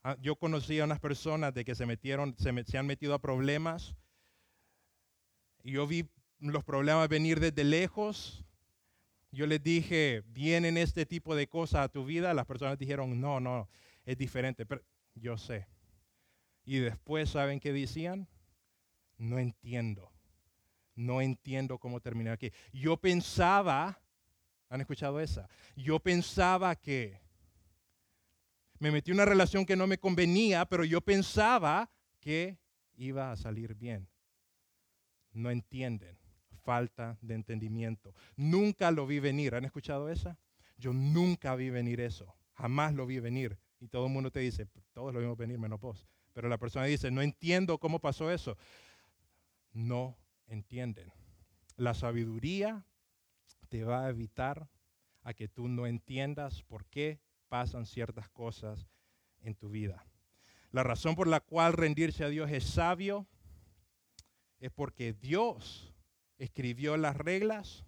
Ah, 0.03 0.17
yo 0.21 0.35
conocí 0.35 0.79
a 0.79 0.85
unas 0.85 0.99
personas 0.99 1.53
de 1.53 1.65
que 1.65 1.75
se 1.75 1.85
metieron, 1.85 2.35
se, 2.37 2.77
han 2.77 2.87
metido 2.87 3.13
a 3.13 3.19
problemas. 3.19 3.95
Yo 5.63 5.85
vi 5.85 6.09
los 6.39 6.63
problemas 6.63 7.07
venir 7.07 7.39
desde 7.39 7.63
lejos 7.63 8.43
yo 9.31 9.47
les 9.47 9.63
dije, 9.63 10.23
¿vienen 10.27 10.77
este 10.77 11.05
tipo 11.05 11.35
de 11.35 11.47
cosas 11.47 11.85
a 11.85 11.89
tu 11.89 12.03
vida? 12.05 12.33
Las 12.33 12.45
personas 12.45 12.77
dijeron, 12.77 13.21
no, 13.21 13.39
no, 13.39 13.69
es 14.03 14.17
diferente. 14.17 14.65
Pero 14.65 14.81
yo 15.15 15.37
sé. 15.37 15.67
Y 16.65 16.79
después, 16.79 17.29
¿saben 17.29 17.61
qué 17.61 17.71
decían? 17.71 18.27
No 19.17 19.39
entiendo. 19.39 20.10
No 20.95 21.21
entiendo 21.21 21.77
cómo 21.77 21.99
terminar 21.99 22.33
aquí. 22.33 22.51
Yo 22.73 22.97
pensaba, 22.97 23.99
¿han 24.69 24.81
escuchado 24.81 25.19
esa? 25.19 25.47
Yo 25.75 25.99
pensaba 25.99 26.75
que 26.75 27.19
me 28.79 28.91
metí 28.91 29.11
en 29.11 29.17
una 29.17 29.25
relación 29.25 29.65
que 29.65 29.75
no 29.75 29.87
me 29.87 29.97
convenía, 29.97 30.65
pero 30.65 30.83
yo 30.83 31.01
pensaba 31.01 31.89
que 32.19 32.57
iba 32.95 33.31
a 33.31 33.35
salir 33.35 33.75
bien. 33.75 34.07
No 35.33 35.49
entienden 35.49 36.17
falta 36.61 37.17
de 37.21 37.35
entendimiento. 37.35 38.13
Nunca 38.35 38.91
lo 38.91 39.05
vi 39.07 39.19
venir. 39.19 39.55
¿Han 39.55 39.65
escuchado 39.65 40.09
esa? 40.09 40.37
Yo 40.77 40.93
nunca 40.93 41.55
vi 41.55 41.69
venir 41.69 41.99
eso. 41.99 42.35
Jamás 42.53 42.93
lo 42.93 43.05
vi 43.05 43.19
venir. 43.19 43.57
Y 43.79 43.87
todo 43.87 44.05
el 44.05 44.13
mundo 44.13 44.31
te 44.31 44.39
dice, 44.39 44.67
todos 44.93 45.13
lo 45.13 45.19
vimos 45.19 45.37
venir 45.37 45.57
menos 45.57 45.79
vos. 45.79 46.07
Pero 46.33 46.49
la 46.49 46.57
persona 46.57 46.85
dice, 46.85 47.11
no 47.11 47.21
entiendo 47.21 47.77
cómo 47.77 47.99
pasó 47.99 48.31
eso. 48.31 48.57
No 49.73 50.17
entienden. 50.51 51.11
La 51.77 51.93
sabiduría 51.93 52.85
te 53.69 53.83
va 53.83 54.05
a 54.05 54.09
evitar 54.09 54.69
a 55.23 55.33
que 55.33 55.47
tú 55.47 55.67
no 55.67 55.87
entiendas 55.87 56.63
por 56.63 56.85
qué 56.85 57.19
pasan 57.47 57.85
ciertas 57.85 58.29
cosas 58.29 58.87
en 59.39 59.55
tu 59.55 59.69
vida. 59.69 60.05
La 60.71 60.83
razón 60.83 61.15
por 61.15 61.27
la 61.27 61.39
cual 61.39 61.73
rendirse 61.73 62.23
a 62.23 62.29
Dios 62.29 62.49
es 62.51 62.63
sabio 62.63 63.27
es 64.59 64.71
porque 64.71 65.13
Dios 65.13 65.93
escribió 66.37 66.97
las 66.97 67.15
reglas 67.15 67.85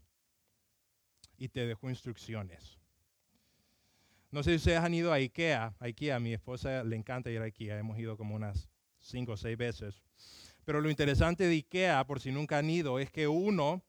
y 1.38 1.50
te 1.50 1.66
dejó 1.66 1.90
instrucciones. 1.90 2.80
No 4.32 4.42
sé 4.42 4.52
si 4.52 4.56
ustedes 4.58 4.80
han 4.80 4.94
ido 4.94 5.14
a 5.14 5.18
IKEA. 5.18 5.76
A 5.80 5.86
IKEA, 5.86 6.20
mi 6.20 6.34
esposa 6.34 6.84
le 6.84 6.96
encanta 6.96 7.30
ir 7.30 7.42
a 7.42 7.46
IKEA. 7.46 7.78
Hemos 7.78 8.00
ido 8.00 8.18
como 8.18 8.36
unas 8.36 8.68
cinco 9.00 9.34
o 9.34 9.38
seis 9.38 9.58
veces. 9.58 10.02
Pero 10.66 10.82
lo 10.82 10.90
interesante 10.90 11.46
de 11.46 11.56
IKEA, 11.56 12.06
por 12.06 12.20
si 12.20 12.32
nunca 12.32 12.58
han 12.58 12.70
ido, 12.70 13.00
es 13.00 13.12
que 13.12 13.28
uno, 13.28 13.84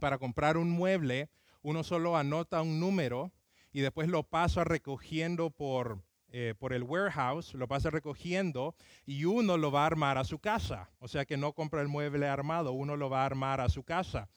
para 0.00 0.18
comprar 0.18 0.56
un 0.56 0.70
mueble, 0.70 1.28
uno 1.62 1.84
solo 1.84 2.16
anota 2.16 2.62
un 2.62 2.80
número 2.80 3.32
y 3.72 3.80
después 3.80 4.08
lo 4.08 4.24
pasa 4.24 4.64
recogiendo 4.64 5.50
por, 5.50 6.02
eh, 6.30 6.54
por 6.58 6.72
el 6.72 6.82
warehouse, 6.82 7.54
lo 7.54 7.68
pasa 7.68 7.90
recogiendo 7.90 8.74
y 9.06 9.24
uno 9.24 9.56
lo 9.56 9.70
va 9.70 9.84
a 9.84 9.86
armar 9.86 10.18
a 10.18 10.24
su 10.24 10.38
casa. 10.38 10.90
O 10.98 11.08
sea 11.08 11.24
que 11.24 11.36
no 11.36 11.52
compra 11.52 11.80
el 11.80 11.88
mueble 11.88 12.26
armado, 12.26 12.72
uno 12.72 12.96
lo 12.96 13.08
va 13.08 13.22
a 13.22 13.26
armar 13.26 13.60
a 13.60 13.68
su 13.68 13.84
casa. 13.84 14.28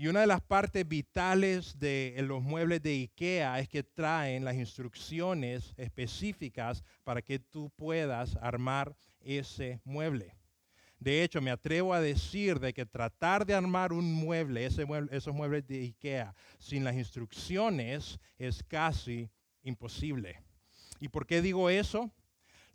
Y 0.00 0.06
una 0.06 0.20
de 0.20 0.28
las 0.28 0.40
partes 0.40 0.86
vitales 0.86 1.76
de 1.80 2.14
los 2.22 2.40
muebles 2.40 2.80
de 2.82 2.90
IKEA 2.90 3.58
es 3.58 3.68
que 3.68 3.82
traen 3.82 4.44
las 4.44 4.54
instrucciones 4.54 5.74
específicas 5.76 6.84
para 7.02 7.20
que 7.20 7.40
tú 7.40 7.70
puedas 7.70 8.36
armar 8.36 8.94
ese 9.20 9.80
mueble. 9.84 10.34
De 10.98 11.22
hecho, 11.22 11.40
me 11.40 11.50
atrevo 11.50 11.94
a 11.94 12.00
decir 12.00 12.58
de 12.58 12.74
que 12.74 12.84
tratar 12.84 13.46
de 13.46 13.54
armar 13.54 13.92
un 13.92 14.12
mueble, 14.12 14.66
esos 14.66 15.34
muebles 15.34 15.66
de 15.66 15.80
IKEA, 15.82 16.34
sin 16.58 16.82
las 16.82 16.96
instrucciones 16.96 18.18
es 18.36 18.62
casi 18.64 19.30
imposible. 19.62 20.42
¿Y 20.98 21.08
por 21.08 21.26
qué 21.26 21.40
digo 21.40 21.70
eso? 21.70 22.10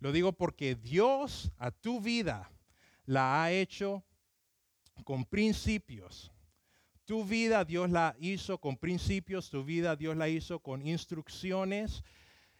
Lo 0.00 0.12
digo 0.12 0.32
porque 0.32 0.74
Dios 0.74 1.52
a 1.58 1.70
tu 1.70 2.00
vida 2.00 2.50
la 3.04 3.42
ha 3.42 3.52
hecho 3.52 4.02
con 5.04 5.24
principios 5.24 6.32
tu 7.04 7.24
vida 7.24 7.64
Dios 7.64 7.90
la 7.90 8.16
hizo 8.18 8.58
con 8.58 8.76
principios, 8.76 9.50
tu 9.50 9.62
vida 9.62 9.94
Dios 9.94 10.16
la 10.16 10.28
hizo 10.28 10.60
con 10.60 10.86
instrucciones 10.86 12.02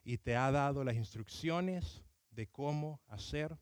y 0.04 0.18
te 0.18 0.36
ha 0.36 0.50
dado 0.50 0.84
las 0.84 0.96
instrucciones 0.96 2.02
de 2.30 2.46
cómo 2.46 3.00
hacer 3.08 3.56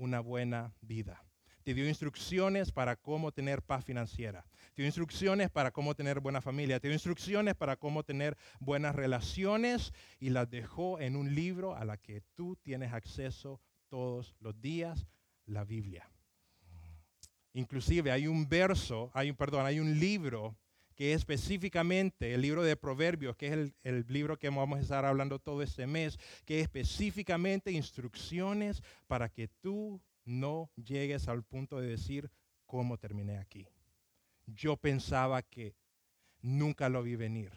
una 0.00 0.20
buena 0.20 0.74
vida. 0.80 1.22
Te 1.62 1.74
dio 1.74 1.86
instrucciones 1.86 2.72
para 2.72 2.96
cómo 2.96 3.32
tener 3.32 3.62
paz 3.62 3.84
financiera. 3.84 4.46
Te 4.74 4.82
dio 4.82 4.86
instrucciones 4.86 5.50
para 5.50 5.70
cómo 5.70 5.94
tener 5.94 6.20
buena 6.20 6.40
familia. 6.40 6.80
Te 6.80 6.88
dio 6.88 6.94
instrucciones 6.94 7.54
para 7.54 7.76
cómo 7.76 8.02
tener 8.02 8.36
buenas 8.60 8.94
relaciones 8.94 9.92
y 10.18 10.30
las 10.30 10.48
dejó 10.48 10.98
en 11.00 11.16
un 11.16 11.34
libro 11.34 11.76
a 11.76 11.84
la 11.84 11.98
que 11.98 12.22
tú 12.34 12.56
tienes 12.56 12.94
acceso 12.94 13.60
todos 13.90 14.34
los 14.40 14.58
días, 14.60 15.06
la 15.44 15.64
Biblia. 15.64 16.10
Inclusive 17.52 18.10
hay 18.10 18.26
un 18.26 18.48
verso, 18.48 19.10
hay 19.12 19.32
perdón, 19.32 19.66
hay 19.66 19.80
un 19.80 19.98
libro 19.98 20.56
que 21.00 21.14
específicamente, 21.14 22.34
el 22.34 22.42
libro 22.42 22.62
de 22.62 22.76
Proverbios, 22.76 23.34
que 23.34 23.46
es 23.46 23.72
el, 23.84 24.04
libro 24.10 24.38
que 24.38 24.50
vamos 24.50 24.78
a 24.78 24.82
estar 24.82 25.06
hablando 25.06 25.38
todo 25.38 25.62
este 25.62 25.86
mes, 25.86 26.18
que 26.44 26.58
es 26.58 26.64
específicamente 26.64 27.72
instrucciones 27.72 28.82
para 29.06 29.30
que 29.30 29.48
tú 29.48 29.98
no 30.26 30.70
llegues 30.76 31.26
al 31.26 31.42
punto 31.42 31.80
de 31.80 31.88
decir 31.88 32.30
cómo 32.66 32.98
terminé 32.98 33.38
aquí. 33.38 33.66
Yo 34.44 34.76
pensaba 34.76 35.40
que 35.40 35.74
nunca 36.42 36.90
lo 36.90 37.02
vi 37.02 37.16
venir. 37.16 37.50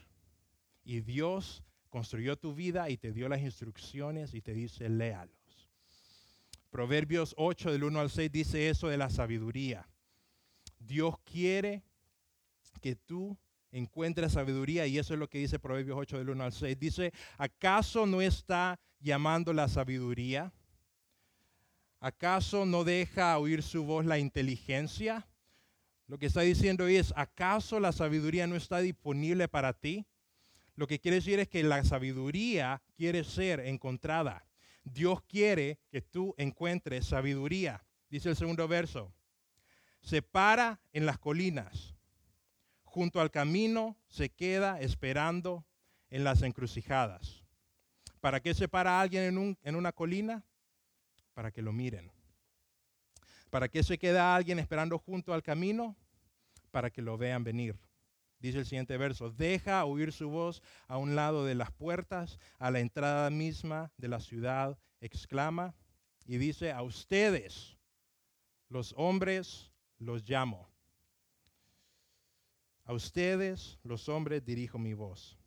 Y 0.86 1.02
Dios 1.02 1.66
construyó 1.90 2.38
tu 2.38 2.56
vida 2.56 2.90
y 2.90 2.96
te 2.96 3.12
dio 3.12 3.28
las 3.28 3.42
instrucciones 3.42 4.34
y 4.34 4.42
te 4.42 4.54
dice, 4.54 4.88
léalo. 4.88 5.34
Proverbios 6.70 7.34
8 7.36 7.74
del 7.74 7.84
1 7.84 8.00
al 8.00 8.10
6 8.10 8.32
dice 8.32 8.70
eso 8.70 8.88
de 8.88 8.96
la 8.96 9.10
sabiduría. 9.10 9.90
Dios 10.80 11.20
quiere 11.26 11.84
que 12.84 12.98
tú 12.98 13.38
encuentres 13.72 14.34
sabiduría 14.34 14.86
y 14.86 15.00
eso 15.00 15.14
es 15.14 15.20
lo 15.20 15.30
que 15.30 15.38
dice 15.38 15.58
Proverbios 15.58 15.98
8 15.98 16.18
del 16.18 16.30
1 16.32 16.44
al 16.44 16.52
6. 16.52 16.78
Dice, 16.78 17.14
¿acaso 17.38 18.06
no 18.06 18.22
está 18.22 18.78
llamando 19.00 19.54
la 19.54 19.70
sabiduría? 19.70 20.52
¿Acaso 22.02 22.66
no 22.66 22.84
deja 22.84 23.38
oír 23.38 23.64
su 23.64 23.86
voz 23.86 24.06
la 24.06 24.20
inteligencia? 24.20 25.26
Lo 26.08 26.20
que 26.20 26.26
está 26.26 26.42
diciendo 26.42 26.88
es, 26.88 27.14
¿acaso 27.16 27.80
la 27.80 27.94
sabiduría 27.94 28.48
no 28.48 28.58
está 28.58 28.80
disponible 28.80 29.48
para 29.48 29.72
ti? 29.72 30.06
Lo 30.76 30.86
que 30.86 31.00
quiere 31.00 31.16
decir 31.16 31.40
es 31.40 31.48
que 31.48 31.64
la 31.64 31.82
sabiduría 31.86 32.84
quiere 32.98 33.24
ser 33.24 33.62
encontrada. 33.62 34.46
Dios 34.84 35.22
quiere 35.24 35.80
que 35.90 36.02
tú 36.02 36.36
encuentres 36.38 37.06
sabiduría. 37.06 37.86
Dice 38.10 38.30
el 38.30 38.36
segundo 38.36 38.68
verso. 38.68 39.14
Se 40.02 40.22
para 40.22 40.82
en 40.92 41.06
las 41.06 41.18
colinas. 41.18 41.93
Junto 42.94 43.20
al 43.20 43.32
camino 43.32 43.98
se 44.08 44.30
queda 44.30 44.80
esperando 44.80 45.66
en 46.12 46.24
las 46.24 46.44
encrucijadas. 46.44 47.44
¿Para 48.22 48.40
qué 48.40 48.54
se 48.54 48.68
para 48.68 49.02
alguien 49.02 49.36
en, 49.36 49.58
en 49.64 49.76
una 49.76 49.92
colina? 49.92 50.46
Para 51.34 51.50
que 51.50 51.64
lo 51.64 51.74
miren. 51.74 52.12
¿Para 53.50 53.68
qué 53.68 53.82
se 53.82 53.98
queda 53.98 54.36
alguien 54.36 54.60
esperando 54.60 55.00
junto 55.00 55.34
al 55.34 55.42
camino? 55.42 55.98
Para 56.70 56.92
que 56.92 57.02
lo 57.02 57.18
vean 57.18 57.44
venir. 57.44 57.80
Dice 58.38 58.60
el 58.60 58.66
siguiente 58.68 58.96
verso, 58.96 59.32
deja 59.32 59.84
oír 59.86 60.14
su 60.14 60.30
voz 60.30 60.62
a 60.88 61.00
un 61.00 61.16
lado 61.16 61.46
de 61.46 61.56
las 61.56 61.72
puertas, 61.72 62.38
a 62.60 62.70
la 62.70 62.80
entrada 62.80 63.32
misma 63.32 63.92
de 63.98 64.08
la 64.08 64.20
ciudad, 64.20 64.78
exclama 65.02 65.74
y 66.28 66.38
dice, 66.38 66.72
a 66.72 66.84
ustedes, 66.84 67.76
los 68.70 68.94
hombres, 68.98 69.72
los 69.98 70.30
llamo. 70.30 70.73
A 72.86 72.94
ustedes, 72.94 73.80
los 73.84 74.10
hombres, 74.10 74.44
dirijo 74.44 74.78
mi 74.78 74.94
voz. 74.94 75.38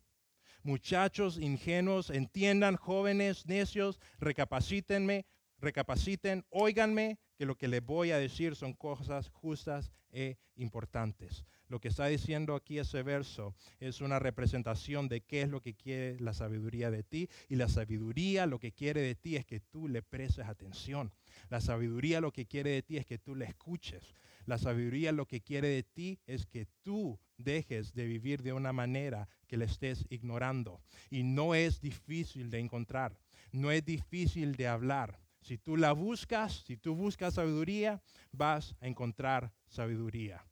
Muchachos 0.63 1.37
ingenuos, 1.37 2.09
entiendan, 2.09 2.75
jóvenes 2.75 3.45
necios, 3.45 3.99
recapacítenme, 4.19 5.25
recapaciten, 5.59 6.45
óiganme, 6.49 7.19
que 7.37 7.45
lo 7.45 7.55
que 7.55 7.67
les 7.67 7.83
voy 7.83 8.11
a 8.11 8.17
decir 8.17 8.55
son 8.55 8.73
cosas 8.73 9.29
justas 9.29 9.91
e 10.09 10.37
importantes. 10.55 11.45
Lo 11.69 11.79
que 11.79 11.89
está 11.89 12.07
diciendo 12.07 12.55
aquí 12.55 12.79
ese 12.79 13.03
verso 13.03 13.53
es 13.79 13.99
una 13.99 14.19
representación 14.19 15.09
de 15.09 15.21
qué 15.21 15.41
es 15.41 15.49
lo 15.49 15.61
que 15.61 15.75
quiere 15.75 16.17
la 16.19 16.33
sabiduría 16.33 16.89
de 16.89 17.03
ti. 17.03 17.29
Y 17.49 17.57
la 17.57 17.67
sabiduría 17.67 18.45
lo 18.45 18.57
que 18.57 18.71
quiere 18.71 19.01
de 19.01 19.15
ti 19.15 19.35
es 19.35 19.45
que 19.45 19.59
tú 19.59 19.87
le 19.89 20.01
prestes 20.01 20.45
atención. 20.45 21.11
La 21.49 21.59
sabiduría 21.59 22.21
lo 22.21 22.31
que 22.31 22.45
quiere 22.45 22.71
de 22.71 22.83
ti 22.83 22.97
es 22.97 23.05
que 23.05 23.19
tú 23.19 23.35
le 23.35 23.45
escuches. 23.45 24.15
La 24.47 24.57
sabiduría 24.57 25.11
lo 25.11 25.27
que 25.27 25.41
quiere 25.41 25.67
de 25.67 25.83
ti 25.83 26.19
es 26.25 26.45
que 26.45 26.67
tú 26.81 27.19
dejes 27.37 27.93
de 27.93 28.05
vivir 28.05 28.43
de 28.43 28.53
una 28.53 28.71
manera 28.71 29.27
que 29.45 29.57
le 29.57 29.65
estés 29.65 30.05
ignorando. 30.09 30.79
Y 31.09 31.23
no 31.23 31.53
es 31.53 31.81
difícil 31.81 32.49
de 32.49 32.59
encontrar, 32.59 33.19
no 33.51 33.71
es 33.71 33.83
difícil 33.83 34.55
de 34.55 34.69
hablar. 34.69 35.19
Si 35.41 35.57
tú 35.57 35.75
la 35.75 35.91
buscas, 35.91 36.63
si 36.65 36.77
tú 36.77 36.95
buscas 36.95 37.33
sabiduría, 37.33 38.01
vas 38.31 38.73
a 38.79 38.87
encontrar 38.87 39.51
sabiduría. 39.67 40.45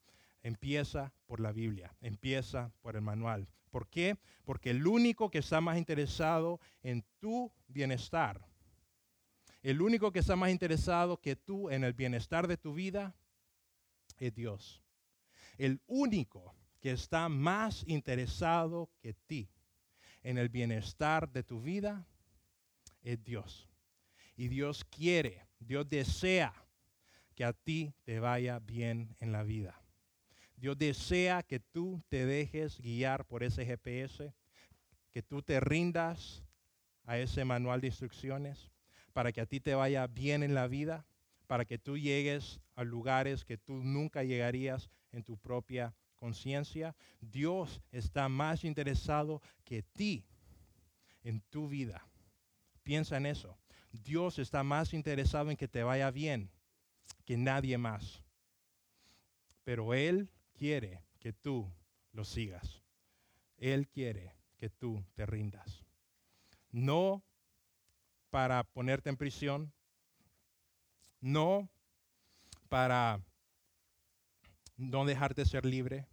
Empieza 0.43 1.13
por 1.25 1.39
la 1.39 1.53
Biblia, 1.53 1.95
empieza 2.01 2.73
por 2.81 2.97
el 2.97 3.01
manual. 3.01 3.47
¿Por 3.71 3.87
qué? 3.87 4.17
Porque 4.43 4.71
el 4.71 4.85
único 4.85 5.31
que 5.31 5.39
está 5.39 5.61
más 5.61 5.77
interesado 5.77 6.59
en 6.83 7.05
tu 7.19 7.49
bienestar, 7.69 8.45
el 9.63 9.81
único 9.81 10.11
que 10.11 10.19
está 10.19 10.35
más 10.35 10.51
interesado 10.51 11.21
que 11.21 11.37
tú 11.37 11.69
en 11.69 11.85
el 11.85 11.93
bienestar 11.93 12.47
de 12.49 12.57
tu 12.57 12.73
vida, 12.73 13.15
es 14.17 14.33
Dios. 14.33 14.81
El 15.57 15.81
único 15.87 16.55
que 16.81 16.91
está 16.91 17.29
más 17.29 17.83
interesado 17.87 18.89
que 19.01 19.13
ti 19.13 19.49
en 20.23 20.37
el 20.37 20.49
bienestar 20.49 21.29
de 21.29 21.43
tu 21.43 21.61
vida 21.61 22.07
es 23.01 23.23
Dios. 23.23 23.69
Y 24.35 24.47
Dios 24.47 24.83
quiere, 24.85 25.47
Dios 25.59 25.87
desea 25.87 26.53
que 27.35 27.45
a 27.45 27.53
ti 27.53 27.93
te 28.03 28.19
vaya 28.19 28.59
bien 28.59 29.15
en 29.19 29.31
la 29.31 29.43
vida. 29.43 29.81
Dios 30.57 30.77
desea 30.77 31.43
que 31.43 31.59
tú 31.59 32.01
te 32.09 32.25
dejes 32.25 32.79
guiar 32.79 33.25
por 33.25 33.43
ese 33.43 33.65
GPS, 33.65 34.33
que 35.11 35.21
tú 35.21 35.41
te 35.41 35.59
rindas 35.59 36.43
a 37.03 37.17
ese 37.17 37.45
manual 37.45 37.81
de 37.81 37.87
instrucciones 37.87 38.71
para 39.13 39.31
que 39.31 39.41
a 39.41 39.45
ti 39.45 39.59
te 39.59 39.75
vaya 39.75 40.07
bien 40.07 40.43
en 40.43 40.55
la 40.55 40.67
vida, 40.67 41.05
para 41.45 41.65
que 41.65 41.77
tú 41.77 41.97
llegues 41.97 42.59
a 42.75 42.83
lugares 42.83 43.45
que 43.45 43.57
tú 43.57 43.73
nunca 43.75 44.23
llegarías 44.23 44.89
en 45.11 45.23
tu 45.23 45.37
propia 45.37 45.93
conciencia. 46.15 46.95
Dios 47.21 47.81
está 47.91 48.29
más 48.29 48.63
interesado 48.63 49.41
que 49.63 49.83
ti 49.83 50.25
en 51.23 51.41
tu 51.49 51.67
vida. 51.67 52.07
Piensa 52.83 53.17
en 53.17 53.25
eso. 53.25 53.57
Dios 53.91 54.39
está 54.39 54.63
más 54.63 54.93
interesado 54.93 55.49
en 55.51 55.57
que 55.57 55.67
te 55.67 55.83
vaya 55.83 56.11
bien 56.11 56.51
que 57.25 57.37
nadie 57.37 57.77
más. 57.77 58.23
Pero 59.63 59.93
Él 59.93 60.29
quiere 60.53 61.03
que 61.19 61.33
tú 61.33 61.71
lo 62.11 62.23
sigas. 62.23 62.83
Él 63.57 63.87
quiere 63.87 64.35
que 64.57 64.69
tú 64.69 65.03
te 65.15 65.25
rindas. 65.25 65.83
No 66.71 67.23
para 68.29 68.63
ponerte 68.63 69.09
en 69.09 69.17
prisión, 69.17 69.73
no 71.25 71.67
para 72.69 73.19
no 74.77 75.05
dejarte 75.05 75.43
ser 75.43 75.65
libre. 75.65 76.05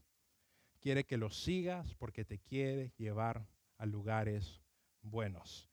Quiere 0.80 1.04
que 1.04 1.18
lo 1.18 1.28
sigas 1.28 1.94
porque 1.96 2.24
te 2.24 2.38
quiere 2.38 2.92
llevar 2.96 3.46
a 3.76 3.84
lugares 3.84 4.62
buenos. 5.02 5.68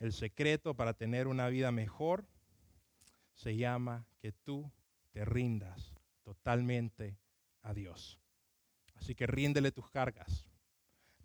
El 0.00 0.12
secreto 0.12 0.74
para 0.74 0.92
tener 0.92 1.28
una 1.28 1.48
vida 1.48 1.70
mejor 1.70 2.26
se 3.34 3.56
llama 3.56 4.06
que 4.18 4.32
tú 4.32 4.72
te 5.12 5.24
rindas 5.24 5.94
totalmente 6.24 7.16
a 7.62 7.72
Dios. 7.72 8.18
Así 8.96 9.14
que 9.14 9.28
ríndele 9.28 9.70
tus 9.70 9.88
cargas, 9.88 10.44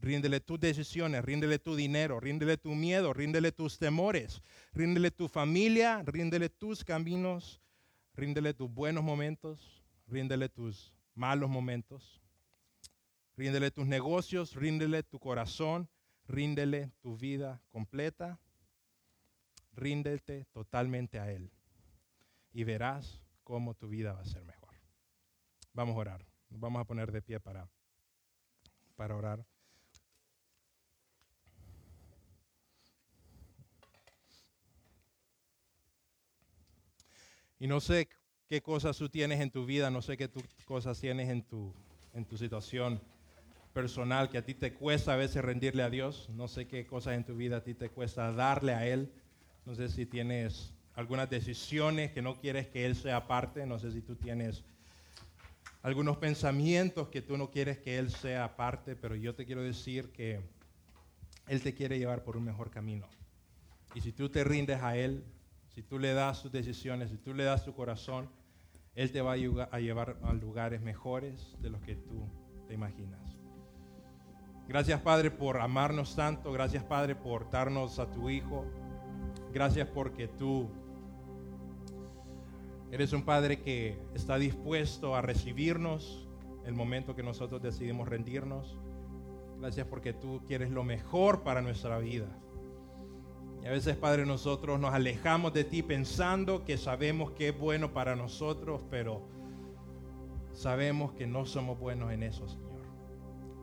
ríndele 0.01 0.39
tus 0.39 0.60
decisiones, 0.60 1.23
ríndele 1.23 1.60
tu 1.60 1.75
dinero, 1.75 2.19
ríndele 2.19 2.58
tu 2.58 2.75
miedo, 2.75 3.13
ríndele 3.13 3.51
tus 3.51 3.77
temores, 3.77 4.41
ríndele 4.73 5.12
tu 5.12 5.27
familia, 5.27 6.03
ríndele 6.05 6.49
tus 6.49 6.84
caminos, 6.84 7.62
ríndele 8.13 8.53
tus 8.53 8.71
buenos 8.71 9.03
momentos, 9.03 9.84
ríndele 10.08 10.49
tus 10.49 10.93
malos 11.15 11.49
momentos, 11.49 12.21
ríndele 13.36 13.71
tus 13.71 13.88
negocios, 13.88 14.55
ríndele 14.55 15.03
tu 15.03 15.19
corazón, 15.19 15.89
ríndele 16.27 16.91
tu 17.01 17.17
vida 17.17 17.62
completa, 17.69 18.39
ríndete 19.73 20.45
totalmente 20.51 21.19
a 21.19 21.31
Él 21.31 21.51
y 22.53 22.63
verás 22.63 23.21
cómo 23.43 23.75
tu 23.75 23.89
vida 23.89 24.13
va 24.13 24.21
a 24.21 24.25
ser 24.25 24.43
mejor. 24.43 24.75
Vamos 25.73 25.95
a 25.95 25.99
orar, 25.99 26.25
vamos 26.49 26.81
a 26.81 26.86
poner 26.86 27.12
de 27.12 27.21
pie 27.21 27.39
para, 27.39 27.69
para 28.95 29.15
orar. 29.15 29.45
Y 37.65 37.67
no 37.67 37.80
sé 37.80 38.08
qué 38.47 38.62
cosas 38.62 38.95
tú 38.95 39.10
tienes 39.10 39.41
en 39.41 39.49
tu 39.49 39.65
vida, 39.65 39.89
no 39.89 40.04
sé 40.04 40.17
qué 40.17 40.30
cosas 40.65 41.01
tienes 41.01 41.30
en 41.30 41.41
tu, 41.41 41.73
en 42.13 42.23
tu 42.23 42.38
situación 42.38 43.01
personal 43.73 44.30
que 44.30 44.38
a 44.38 44.45
ti 44.45 44.54
te 44.54 44.71
cuesta 44.71 45.13
a 45.13 45.15
veces 45.15 45.43
rendirle 45.43 45.82
a 45.82 45.89
Dios, 45.89 46.30
no 46.36 46.47
sé 46.47 46.67
qué 46.67 46.86
cosas 46.86 47.15
en 47.15 47.23
tu 47.23 47.36
vida 47.36 47.58
a 47.58 47.63
ti 47.63 47.73
te 47.73 47.89
cuesta 47.89 48.32
darle 48.32 48.75
a 48.75 48.86
Él, 48.86 49.12
no 49.65 49.73
sé 49.73 49.89
si 49.89 50.06
tienes 50.06 50.75
algunas 50.93 51.28
decisiones 51.28 52.12
que 52.12 52.21
no 52.21 52.39
quieres 52.39 52.67
que 52.67 52.86
Él 52.86 52.95
sea 52.95 53.25
parte, 53.25 53.65
no 53.65 53.80
sé 53.80 53.91
si 53.91 54.01
tú 54.04 54.15
tienes 54.15 54.63
algunos 55.82 56.17
pensamientos 56.17 57.08
que 57.08 57.23
tú 57.23 57.36
no 57.36 57.49
quieres 57.49 57.80
que 57.80 57.97
Él 57.97 58.12
sea 58.12 58.56
parte, 58.56 58.95
pero 58.95 59.15
yo 59.15 59.34
te 59.34 59.43
quiero 59.43 59.63
decir 59.63 60.12
que 60.12 60.39
Él 61.47 61.63
te 61.63 61.73
quiere 61.73 61.97
llevar 61.97 62.23
por 62.23 62.38
un 62.38 62.43
mejor 62.43 62.69
camino. 62.69 63.08
Y 63.95 64.01
si 64.01 64.12
tú 64.12 64.30
te 64.30 64.43
rindes 64.43 64.84
a 64.84 64.95
Él, 64.95 65.23
si 65.75 65.83
tú 65.83 65.99
le 65.99 66.13
das 66.13 66.41
tus 66.41 66.53
decisiones, 66.53 67.09
si 67.09 67.17
tú 67.17 67.33
le 67.33 67.43
das 67.43 67.65
tu 67.65 67.73
corazón, 67.73 68.29
Él 68.95 69.11
te 69.11 69.21
va 69.21 69.33
a 69.33 69.79
llevar 69.79 70.17
a 70.23 70.31
lugares 70.31 70.81
mejores 70.81 71.53
de 71.61 71.69
los 71.69 71.81
que 71.81 71.97
tú 71.97 72.29
te 72.65 72.73
imaginas. 72.73 73.35
Gracias 74.69 75.01
Padre 75.01 75.31
por 75.31 75.57
amarnos 75.57 76.15
tanto, 76.15 76.53
gracias 76.53 76.81
Padre 76.85 77.13
por 77.13 77.51
darnos 77.51 77.99
a 77.99 78.09
tu 78.09 78.29
Hijo, 78.29 78.65
gracias 79.53 79.89
porque 79.89 80.29
tú 80.29 80.69
eres 82.89 83.11
un 83.11 83.23
Padre 83.23 83.59
que 83.61 83.99
está 84.13 84.38
dispuesto 84.38 85.13
a 85.13 85.21
recibirnos 85.21 86.25
el 86.65 86.73
momento 86.73 87.15
que 87.15 87.21
nosotros 87.21 87.61
decidimos 87.61 88.07
rendirnos. 88.07 88.77
Gracias 89.59 89.88
porque 89.88 90.13
tú 90.13 90.41
quieres 90.47 90.71
lo 90.71 90.85
mejor 90.85 91.43
para 91.43 91.61
nuestra 91.61 91.99
vida. 91.99 92.27
Y 93.65 93.67
a 93.67 93.71
veces, 93.71 93.97
Padre, 93.97 94.28
nosotros 94.28 94.80
nos 94.80 94.93
alejamos 94.93 95.51
de 95.51 95.63
ti 95.63 95.82
pensando 95.82 96.63
que 96.63 96.78
sabemos 96.78 97.32
que 97.32 97.49
es 97.49 97.58
bueno 97.58 97.91
para 97.93 98.15
nosotros, 98.15 98.80
pero 98.91 99.23
sabemos 100.54 101.13
que 101.13 101.25
no 101.25 101.47
somos 101.47 101.80
buenos 101.80 102.12
en 102.12 102.21
eso, 102.21 102.47
Señor. 102.47 102.84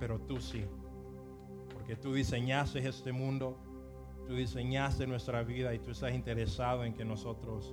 Pero 0.01 0.19
tú 0.19 0.41
sí, 0.41 0.65
porque 1.73 1.95
tú 1.95 2.15
diseñaste 2.15 2.81
este 2.81 3.13
mundo, 3.13 3.57
tú 4.27 4.35
diseñaste 4.35 5.07
nuestra 5.07 5.45
vida 5.45 5.73
y 5.73 5.79
tú 5.79 5.93
estás 5.93 6.13
interesado 6.13 6.83
en 6.83 6.95
que 6.95 7.05
nosotros 7.05 7.73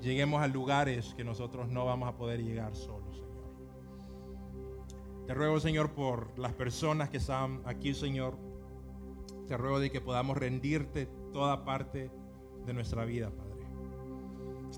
lleguemos 0.00 0.42
a 0.42 0.46
lugares 0.46 1.12
que 1.14 1.22
nosotros 1.22 1.68
no 1.68 1.84
vamos 1.84 2.08
a 2.08 2.16
poder 2.16 2.42
llegar 2.42 2.74
solos, 2.74 3.14
Señor. 3.14 3.44
Te 5.26 5.34
ruego, 5.34 5.60
Señor, 5.60 5.90
por 5.90 6.38
las 6.38 6.54
personas 6.54 7.10
que 7.10 7.18
están 7.18 7.60
aquí, 7.66 7.92
Señor 7.92 8.53
te 9.46 9.56
ruego 9.56 9.80
de 9.80 9.90
que 9.90 10.00
podamos 10.00 10.36
rendirte 10.36 11.06
toda 11.32 11.64
parte 11.64 12.10
de 12.66 12.72
nuestra 12.72 13.04
vida, 13.04 13.30
Padre. 13.30 13.54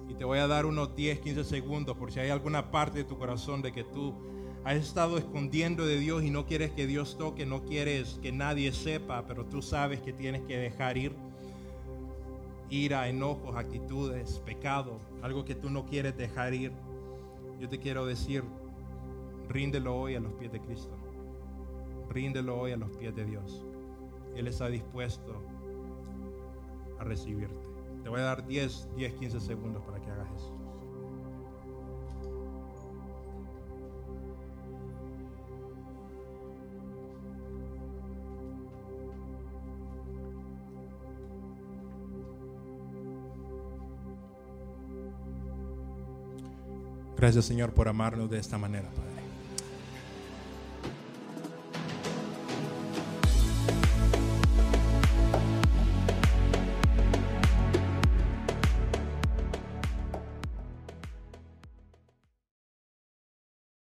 Y 0.08 0.14
te 0.14 0.24
voy 0.24 0.38
a 0.38 0.46
dar 0.46 0.66
unos 0.66 0.94
10, 0.94 1.20
15 1.20 1.44
segundos 1.44 1.96
por 1.96 2.12
si 2.12 2.20
hay 2.20 2.30
alguna 2.30 2.70
parte 2.70 2.98
de 2.98 3.04
tu 3.04 3.18
corazón 3.18 3.62
de 3.62 3.72
que 3.72 3.84
tú 3.84 4.14
has 4.64 4.76
estado 4.76 5.16
escondiendo 5.16 5.86
de 5.86 5.98
Dios 5.98 6.22
y 6.22 6.30
no 6.30 6.46
quieres 6.46 6.72
que 6.72 6.86
Dios 6.86 7.16
toque, 7.16 7.46
no 7.46 7.64
quieres 7.64 8.18
que 8.20 8.32
nadie 8.32 8.72
sepa, 8.72 9.26
pero 9.26 9.46
tú 9.46 9.62
sabes 9.62 10.00
que 10.00 10.12
tienes 10.12 10.42
que 10.42 10.58
dejar 10.58 10.96
ir 10.96 11.14
ira, 12.70 13.08
enojos, 13.08 13.56
actitudes, 13.56 14.40
pecado, 14.44 14.98
algo 15.22 15.44
que 15.44 15.54
tú 15.54 15.70
no 15.70 15.86
quieres 15.86 16.16
dejar 16.16 16.54
ir. 16.54 16.72
Yo 17.60 17.68
te 17.68 17.78
quiero 17.78 18.06
decir, 18.06 18.42
ríndelo 19.48 19.96
hoy 19.96 20.14
a 20.14 20.20
los 20.20 20.32
pies 20.34 20.52
de 20.52 20.60
Cristo. 20.60 20.96
Ríndelo 22.10 22.58
hoy 22.58 22.72
a 22.72 22.76
los 22.76 22.90
pies 22.96 23.14
de 23.14 23.24
Dios. 23.24 23.64
Él 24.36 24.46
está 24.48 24.68
dispuesto 24.68 25.42
a 26.98 27.04
recibirte. 27.04 27.56
Te 28.02 28.08
voy 28.08 28.20
a 28.20 28.24
dar 28.24 28.46
10, 28.46 28.90
10, 28.96 29.14
15 29.14 29.40
segundos 29.40 29.82
para 29.82 30.00
que 30.00 30.10
hagas 30.10 30.28
eso. 30.36 30.52
Gracias 47.16 47.46
Señor 47.46 47.72
por 47.72 47.88
amarnos 47.88 48.30
de 48.30 48.38
esta 48.38 48.58
manera, 48.58 48.90
Padre. 48.90 49.15